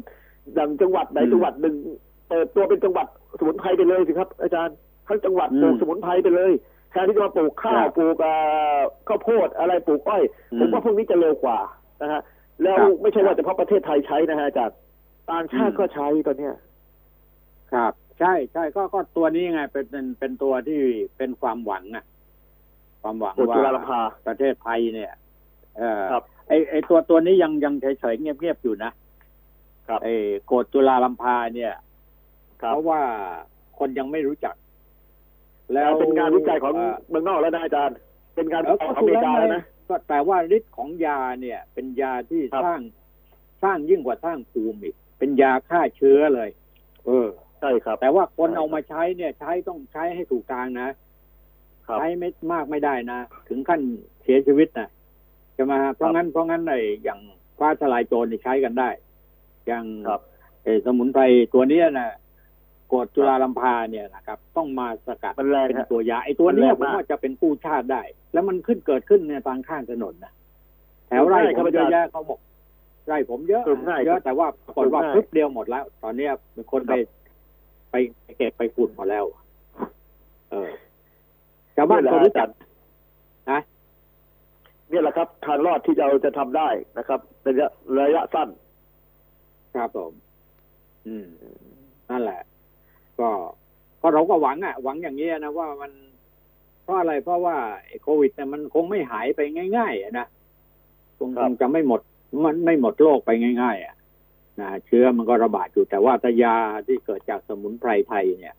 [0.59, 1.75] ดังจังหวัดไหนอืมจังหวัดหนึ่ง
[2.29, 3.07] เปิดตัวเป็นจังหวัด
[3.39, 4.77] สมุนไพรไปเลยสิครับ อาจารย์
[5.09, 6.53] ทั้งจังหวัดอืมปลูกสมุนไพรไปเลย
[6.91, 8.37] แทนที่จะมาปลูกข้าควรับปลูกอ่า
[9.09, 11.59] ข้าวโพดอะไรปลูกอ้อยอืมผมว่าพวกนี้จะเร็วกว่า
[12.03, 12.21] นะฮะ
[12.63, 14.77] แล้วครับไม่ใช่ว่าเฉพาะประเทศไทยใช้นะฮะอาจารย์
[15.31, 16.55] ต่างชาติอืมก็ใช้ตอนเนี้ย
[17.73, 20.81] ครับ ใช่ใช่ก็ก็ตัวนี้ไงเป็นเป็นเป็นตัวที่
[21.17, 22.05] เป็นความหวังอะ
[23.03, 25.13] ความหวังกฎว่าจุฬาลภาประเทศไทยเนี่ย
[25.79, 28.91] เออครับ ไอไอตัวตัวนี้ยังยังเฉยๆเงียบๆอยู่นะ
[29.89, 30.09] ครับไอ
[30.47, 31.73] โกดจุฬาลัมพาเนี่ย
[32.63, 33.01] ครับเพราะว่า
[33.79, 34.55] คนยังไม่รู้จัก
[35.73, 37.97] แล้แล้ววเป็นงานวิจัยของเเมืองนอกแล้วนะอาจารย์
[38.35, 42.81] เป็นงานเอวิอจัยก็ของอเมริกาแล้วนะก็แต่ว่าฤทธิ์ของยาเนี่ย เป็นยาที่ครับสร้าง
[43.63, 46.51] สร้างยิ่งกว่าสร้างภูมิอีกเป็นยาฆ่าเชื้อเลย
[47.07, 47.29] เออ
[47.61, 50.89] ใช่ครับ แต่ว่าคนใช่เอามาใช้เนี่ย ใช้ต้องใช้ให้ถูกทางนะ
[51.87, 53.81] ครับใช้ไม่มากไม่ได้นะถึงขั้น
[54.23, 54.89] เสียชีวิตนะ
[55.55, 57.19] ใช่ไหมฮะเพราะงั้นเพราะงั้นไอ้อย่าง
[57.59, 58.91] ฟ้าทลายโจรนี่ใช้กันได้
[59.67, 60.21] อย่างครับ
[60.65, 61.23] เอ่อสมุนไพร
[61.55, 62.09] ตัวเนี้ยนะ
[62.93, 68.03] กรดจุฬาลัมพาเนี่ยนะครับ ต้องมาสกัดมันแรงเป็นฮะตัวยาไอ้ตัวเนี้ยมันผแรงมมากว่าจะเป็นกู้ชาติได้
[68.33, 70.33] แล้วมันขึ้นเกิดขึ้นในทางข้างถนนนะ
[71.09, 72.39] แถวไร่ง่ายผครับมอาเยจารอะย์แยะเขาบอก
[73.09, 76.93] ไร่ผมเยอะปลูกง่ายเยอะแต่ว่าปรากฏว่าปลูกง่ายพึบเดียวหมดแล้ว ตอนเนี้ยมีคนไป
[77.91, 79.25] ไปไปเก็บไปขุดหมดแล้ว
[80.51, 80.71] เออ
[81.77, 86.69] ชาวบ้านก็รู้จักนะเนี่ยแหละครับทางรอดที่เราจะทำได้
[86.99, 87.69] นะครับระยะ
[88.01, 88.49] ระยะสั้น
[89.75, 90.13] ครับผม
[91.07, 91.27] อืม
[92.11, 92.41] นั่นแหละ
[93.21, 93.29] ก็
[94.01, 95.93] ก็เราก็หวังอะ หวังอย่างนี้ยนะว่ามัน
[96.83, 99.41] เพราะอะไรเพราะว่าไอ้โควิดเนี่ยมันคงไม่หายไป
[99.77, 100.27] ง่ายๆอะนะ
[101.19, 102.01] คงครัคบงจะไม่หมด
[102.45, 103.31] มันไม่หมดโลกไป
[103.63, 103.97] ง่าย ๆ อะ
[104.61, 108.55] นะเชื้อมันก็ระบาดอยู่แต่ว่าถ้ายาที่เกิดจากสมุนไพรไทยเนี่ย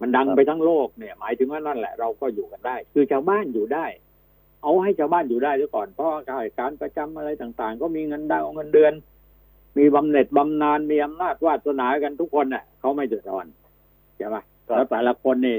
[0.00, 3.86] มันดังไปทั้งโลกเนี่ย หมายถึงว่านั่นแหละ เราก็อยู่กันได้ คือชาวบ้านอยู่ได้
[4.64, 8.92] เอาให้ชาวบ้านอยู่ได้ด้วยก่อนเพราะการการประจำอะไรต่าง ๆ ก็มีเงินดาวเงินเดือน
[9.78, 13.46] มีบำเหน็จบำนาญมีอำนาจวาสนากันทุกคนน่ะเขาไม่เดือดร้อน
[14.16, 14.36] ใช่ไหม
[14.68, 15.58] ครับแล้วแต่ละคนนี่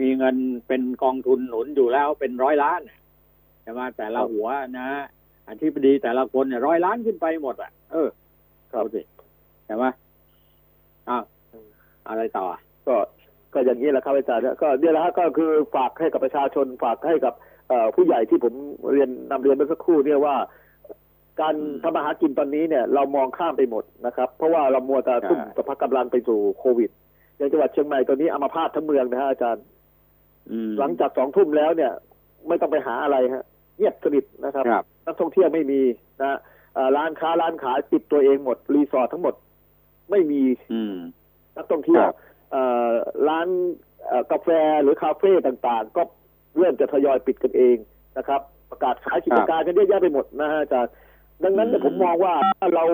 [0.00, 0.36] มีเงิน
[0.66, 3.00] เป็นกองทุนหนุนอยู่แล้วเป็นร้อยล้านน่ะ
[3.62, 4.46] ใช่ไหมแต่ละหัว
[4.78, 4.88] นะ
[5.48, 8.08] อธิบดีแต่ละคนเนี่ยร้อยล้านขึ้นไปหมดอะ เออ
[8.70, 9.00] เอาสิ
[9.66, 9.84] ใช่ไหม
[11.08, 11.24] อ้าว
[12.08, 12.96] อะไรต่ออะก็
[13.52, 17.51] ก็อย่างนี้แหละครับอาจารย์ก็เนี่ยแหละฮะก็คือฝากให้กับประชาชนฝากให้กับเอ่อ
[17.94, 18.54] ผู้ใหญ่ที่ผม
[18.92, 20.36] เรียนนำเรียนเมื่อสักครู่เนี่ยว่า
[21.40, 26.90] การอืมทำมาหากินตอนนี้เนี่ย เรามองข้ามไปหมดนะครับ เพราะว่าเรามัวแต่ใช่ทุ่มสภากำลังไปสู่โควิด
[27.36, 29.64] อย่างจังหวัดเชียงใหม่ตอนนี้อัมาพาตทั้งเมืองนะฮะอาจารย์
[30.50, 31.92] อืมหลังจากสองทุ่มแล้วเนี่ย
[32.48, 33.44] ไม่ต้องไปหาอะไรฮะ
[33.76, 35.80] เงียบสนิทนะครับครับนักท่องเที่ยวไม่มี
[36.20, 36.38] นะ
[36.74, 39.34] เอ่อร้านค้าร้านขายปิดตัวเองหมด รีสอร์ททั้งหมด
[40.10, 40.42] ไม่มี
[40.72, 40.96] อืม
[41.56, 42.16] นักท่องเที่ยวครับ
[42.52, 42.90] เอ่อ
[43.28, 43.48] ร้าน
[44.06, 44.48] เอ่อกาแฟ
[44.82, 46.02] หรือคาเฟ่ต่างๆ ก็
[46.58, 47.76] เริ่มจะทยอยปิดกันเอง
[48.18, 48.40] นะครับ
[48.70, 50.92] ประกาศขายกิจการกันเยอะแยะไปหมดนะฮะอาจารย์
[51.44, 52.84] ดังนั้นเนี่ยอืมผมมองว่าถ้าเรา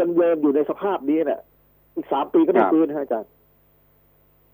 [0.00, 1.40] ยังเดินอยู่ในสภาพนี้เนี่ย
[1.96, 3.30] อีกสามปีก็ไม่ครับฟื้นนะฮะอาจารย์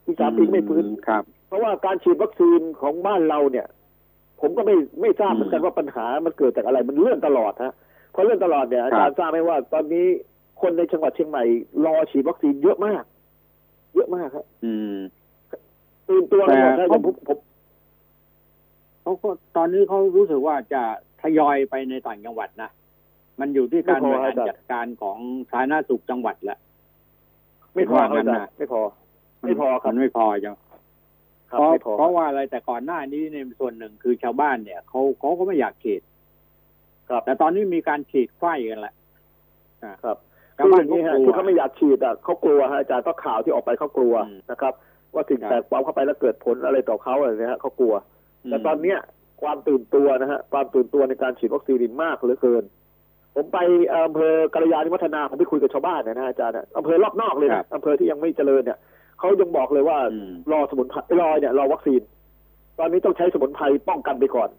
[0.06, 3.66] อีกสามปีไม่ฟื้นครับ เพราะว่าการฉีดวัคซีนของบ้านเราเนี่ย
[4.40, 7.74] ผมก็ไม่ไม่ทราบเหมือนกันอืมว่าปัญหามันเกิดจากอะไรมันเลื่อนตลอดฮะ
[8.12, 10.06] เพราะเลื่อนตลอดเนี่ยอาจารย์ทราบไหมว่า ตอนนี้
[10.60, 11.44] คนในจังหวัดเชียงใหม่
[11.84, 13.04] รอฉีดวัคซีนเยอะมาก
[13.94, 14.96] เยอะมากครับอืม
[16.08, 17.38] ตื่นตัวกันหมดแต่นะอเขาย่างผมผม
[19.04, 20.82] เขาก็ตอนนี้เขารู้สึกว่าจะ
[21.22, 22.70] ทยอยไปในต่างจังหวัดนะ
[23.40, 25.18] มันอยู่ที่การบริหารจัดการของ
[25.50, 26.58] สาธารณสุขจังหวัดแหละ
[27.74, 28.80] ไม่พอว่าครับงั้นอาจารนะย์ไม่พอ
[29.42, 30.56] ไม่พอครับมันไม่พอจัง
[31.50, 36.02] ครับเพราะไม่พอเพราะว่าอะไรแต่ก่อนหน้านี้ในยส่วนหนึ่งคือชาวบ้านเนี่ยเขาเขาก็ไม่อยากฉีด
[37.08, 38.94] ครับ แต่ตอนนี้มีการฉีดไข้กันแหละ
[40.04, 40.16] ครับ
[40.58, 44.74] ชาวคือบ้าอนย่างนี้ฮะกลัวที่เขาไม่อยากฉีดอะเขากลัวฮะอาจารย์เพราะข่าวที่ออกไปเขากลัวอืมนะครับ
[45.14, 47.94] ว่าสิ่งครับแปลกปลอมเข้าไปแล้วเกิดผลอะไรต่อเขาอะไรเนี้ยฮะเขากลัว
[48.48, 48.98] แต่ตอนเนี้ย
[49.42, 52.64] ความตื่นตัวนะฮะความตื่นตัวในการฉีดวัคซีนนี่มากเหลือเกิน
[53.34, 53.58] ผมไป
[54.06, 58.78] อำเภอกัลยาณิวัฒนาผมไปคุยกับชาวบ้านเนี่ยนะอาจารย์นะอำเภอรอบนอกเลยครันะบอำเภอที่ยังไม่เจริญเนี่ย
[59.18, 62.00] เขายังบอกเลยว่าอืมรอสมุนไพรรอเนี่ยรอวัคซีน
[62.78, 64.50] ตอนนี้ต้องใช้สมุนไพรป้องกันไปก่อน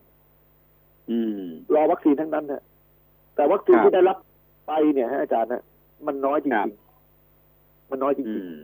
[1.11, 1.41] อืม
[1.75, 2.61] รอวัคซีนทั้งนั้นนะ
[3.35, 4.17] แต่วัคซีนครับที่ได้รับ
[4.67, 5.63] ไปเนี่ยฮะอาจารย์นะ
[6.07, 8.55] มันน้อยจครัริบงๆมันน้อยจอืริงม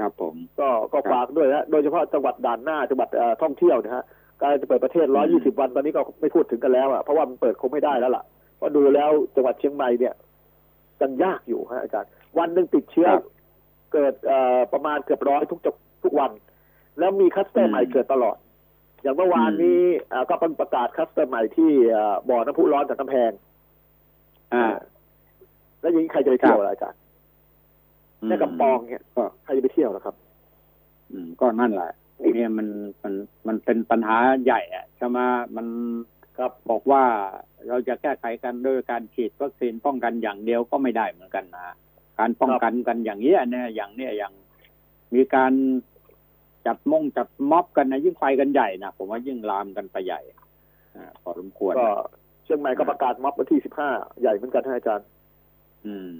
[0.00, 4.04] ครับผมๆก็ก็ครับฝากด้วยนะโดยเฉพาะจังหวัดด่านหน้าจังหวัดเอ่อท่องเที่ยวนะฮะ
[4.40, 8.24] การจะเปิดประเทศอืม120 วันตอนนี้ก็ไม่พูดถึงกันแล้วอะเพราะว่ามันเปิดคงไม่ได้แล้วล่ะ
[8.56, 10.14] เพราะดูแล้วจังหวัดเชียงใหม่เนี่ย
[11.00, 13.24] ยังยากอยู่ฮะอาจารย์วันหนึ่งติดเชื้อครับ
[13.92, 15.74] เกิดเอ่อประมาณเกือบร้อยทุกจัง
[16.04, 16.30] ทุกวัน
[16.98, 18.36] แล้วมีคลัสเตอร์ใหม่อืมเกิดตลอด
[19.02, 19.80] อย่างเมื่อวานนี้
[20.10, 23.30] เอ่อก็เพิ่งประกาศคลัสเตอร์ใหม่ที่เอ่อบ่อน้ำพุร้อนจากกำแพง
[24.54, 24.66] อ่า
[25.80, 26.99] แล้วอย่างนี้ใครจะไปเที่ยวครับล่ะอาจารย์
[28.26, 30.16] แค่กำปองเนี่ยก็ใครจะไปเที่ยวล่ะครับ
[31.10, 31.92] อืม ก็นั่นแหละ
[32.34, 32.68] เนี่ยมัน
[33.02, 33.14] มัน
[33.46, 35.18] มันเป็นปัญหาใหญ่อะใช่ไหม
[35.56, 35.66] มัน
[36.36, 37.02] ครับบอกว่า
[37.68, 41.74] เราจะแก้ไขกันด้วยการฉีดวัคซีนป้องกันอย่างเดียวก็ไม่ได้เหมือนกันนะ
[42.18, 44.32] การป้องกันกันอย่างเนี้ยเนี่ยอย่างเนี้ยอย่าง
[45.14, 45.52] มีการ
[46.66, 50.20] จัดมงจัดม็อบกันนะยิ่งไปกันใหญ่นะผมว่ายิ่งลามกันไปใหญ่
[50.96, 51.94] อ่าพอสมควรก็นะ
[52.44, 53.60] เชียงใหม่ก็ประกาศม็อบวันที่
[53.90, 55.06] 15ใหญ่เหมือนกันนะอาจารย์
[55.86, 56.10] อืม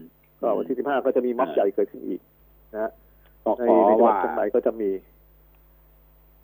[0.41, 2.21] ก็วันที่15ก็จะมีม็อบอ่าใหญ่เกิดขึ้นอีก
[2.73, 2.91] นะฮะ
[3.45, 4.91] ก็ในขอในจังหวัว่าดเชียงใหม่ก็จะมี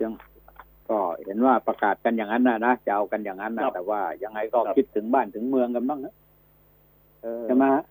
[0.02, 0.12] ยัง
[0.88, 6.14] ก็เห็นว่าประกาศกันอย่างนั้นนะนะจะเอากันอย่างนั้นครันะบแต่ว่ายังไงก็ครับคิดถึงบ้านถึงเมืองกันบ้างนะ
[7.22, 7.82] เออใช่ไหมฮะ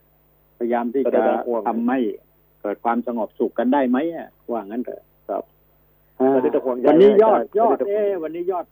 [0.57, 1.99] พยายามที่ก็ได้จะเป็นห่วงทำให้
[2.61, 5.43] เกิดความสงบสุขกันได้ไหมอะว่างั้นเถอะครับ
[6.19, 8.65] อ่าก็ได้แต่ห่วงใยวันนี้ยอดอาจารย์ยอดก็ได้แต่ห่วงเอ๊ะวันนี้ยอด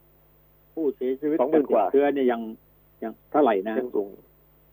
[0.73, 2.41] ผู้เสียชีวิตสองหมื่นกว่าจติดเชื้อเนี่ยยัง
[3.03, 4.07] ยังเท่าไหร่นะยังสูง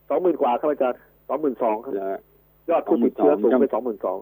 [0.08, 0.98] สองหมื่นกว่าครับอาจารย์
[1.28, 2.16] สองหมื่นสองครับเหรอ
[2.70, 4.18] ยอดผู้ติดเชื้อสูงไป22,000สองหมื่นสอง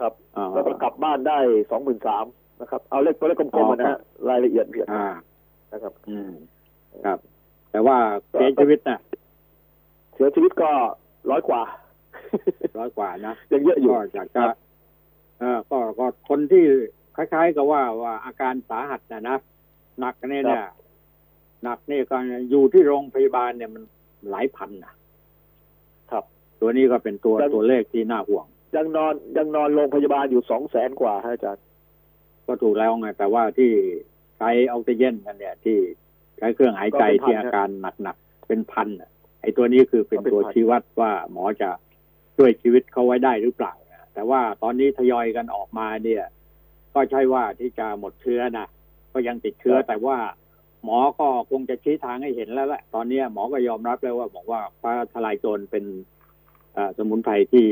[0.00, 1.38] ครับอ่าแล้วก็กลับบ้านได้
[1.70, 2.24] สองหมื่นสาม
[2.60, 5.08] นะครับ เอาเลขตัวเลขกลมๆมานะฮะรายละเอียดละเอียดอ่า
[5.72, 6.30] นะครับ อืม
[7.06, 7.18] ครับ
[7.70, 7.96] แต่ว่า
[8.30, 8.98] เสียชีวิตนะ
[10.14, 10.70] เสียชีวิตก็
[11.30, 11.62] ร้อยกว่า
[12.78, 14.56] ร้อยกว่านะยังเยอะอยู่ก็อยากคจะรับ
[15.40, 16.64] เออก็ก็คนที่
[17.16, 19.36] คล้ายๆกับว่าว่าอาการสาหัสนะนะ
[20.00, 20.66] หนักเนี่ยเนี่ย
[21.62, 22.16] หนักนี่ก็
[22.50, 23.82] อยู่ที่โรงพยาบาลเนี่ยมัน
[24.30, 24.98] หลายพันนะครับ
[26.62, 28.44] ตัวนี้ก็เป็นตัวยังตัวเลขที่น่าห่วง
[28.76, 31.64] ยังนอนยังนอนโรงพยาบาลอยู่สองแสนกว่าฮะอาจารย์
[32.46, 33.70] ก็ถูกแล้วไงแต่ว่าที่
[34.38, 35.78] ใช้ออกซิเจนกันเนี่ยที่
[36.38, 37.68] ใช้เครื่องหายใจก็เป็นพันที่อาการ
[38.02, 39.10] หนักๆเป็นพันน่ะ
[39.42, 41.70] ไอ้ตัวนี้คือเป็นก็เป็นตัวพันชี้วัดว่าหมอจะ
[42.36, 46.24] ช่วยชีวิตเขาไว้ได้หรือเปล่านะแต่ว่าตอนนี้ทยอยกันออกมาเนี่ย
[46.94, 48.66] ก็ใช่ว่าที่จะหมดเชื้อนะ
[49.12, 50.18] ก็ยังติดเชื้อแต่ว่า
[50.84, 56.11] หมอก็คงจะชี้ทางให้เห็นแล้วแหละตอนนี้หมอก็ยอมรับแล้วว่าบอกว่าฟ้าทลายโจรเป็นเอ่อ
[56.98, 57.66] สมุนไพรที่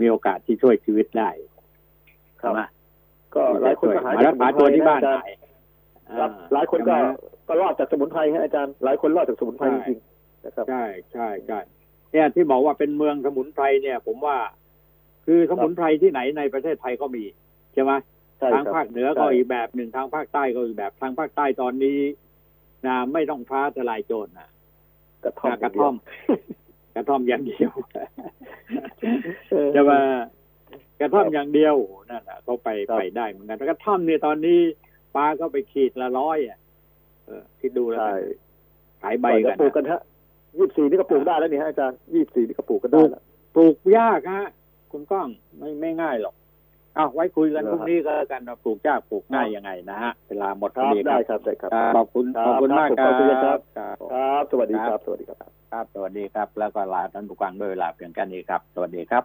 [0.00, 1.30] มีโอกาสที่ช่วยชีวิตได้
[2.42, 2.60] ครับใช่ไหม
[3.34, 5.32] ก็หลายคนก็หายมารักษาตัวที่บ้านอาจารหาย์ย
[6.18, 7.10] ครับอ่หลายคนก็ใช่ไหม
[7.48, 11.60] ก็รอดจากสมุนไพรฮะอาจารย์หลายคนรอดจากสมุนไพรใช่จริงๆนะครับใช่ใช่ใช่
[12.12, 14.36] เนี่ยที่บอกว่าเป็นเมืองสมุนไพรเนี่ย ผมว่า
[15.26, 17.24] คือสมุนไพรที่ไหนในประเทศไทยก็มี
[17.72, 17.92] ใช่ไหม
[18.38, 21.98] ใช่ทางครับภาคเหนือก็อีกแบบหนึ่งทางภาคใต้ก็อีกแบบทางภาคใต้ตอนนี้
[22.86, 24.48] นะไม่ต้องฟ้าทลายโจรนะ
[25.24, 25.94] กระท่อม
[26.94, 27.70] กระท่อมกระท่อมอย่างเดียว
[29.50, 30.00] เออจะมา
[31.00, 31.74] กระท่อมอย่างเดียว
[32.10, 34.60] นั่นแหะเขาไปครับไปได้เหมือนกันแต่กระท่อมเนี่ยตอนนี้
[35.16, 36.58] ปลาก็ไปขีดละร้อยอะ
[37.26, 38.22] เออคิดดูแล้วใช่กัน
[39.02, 40.00] ขายใบปล่อยกันปลูกนะกันฮะ
[40.56, 43.22] ยี่สิบสี่นี่ก็ปลูกได้แล้วนี่ฮะอาจารย์ยี่สิบสี่นี่ก็ปลูกกันได้แล้ว
[43.54, 44.46] ปลูกยากฮะ
[44.92, 45.28] คุณก้อง
[45.58, 46.34] ไม่ไม่ง่ายหรอก
[46.96, 55.38] อ้าวไว้คุยกันเหรพอรุ่งนี้ก็แล้วกันว่าปลูกยากปลูกง่ายยังไงนะฮะเวลาหมดคพรัอบดีคได้รับครับได้ครับครับขอบคุณครับขอบคุณมากคครัรับบขอบคุณครับครับ ครับ สวัสดีครับ สวัสดีครับ
[55.72, 59.20] ครับ สวัสดีครับ แล้วก็ลาท่านผู้ฟังด้วยเวลาเพียงแค่นี้ครับ สวัสดีครับ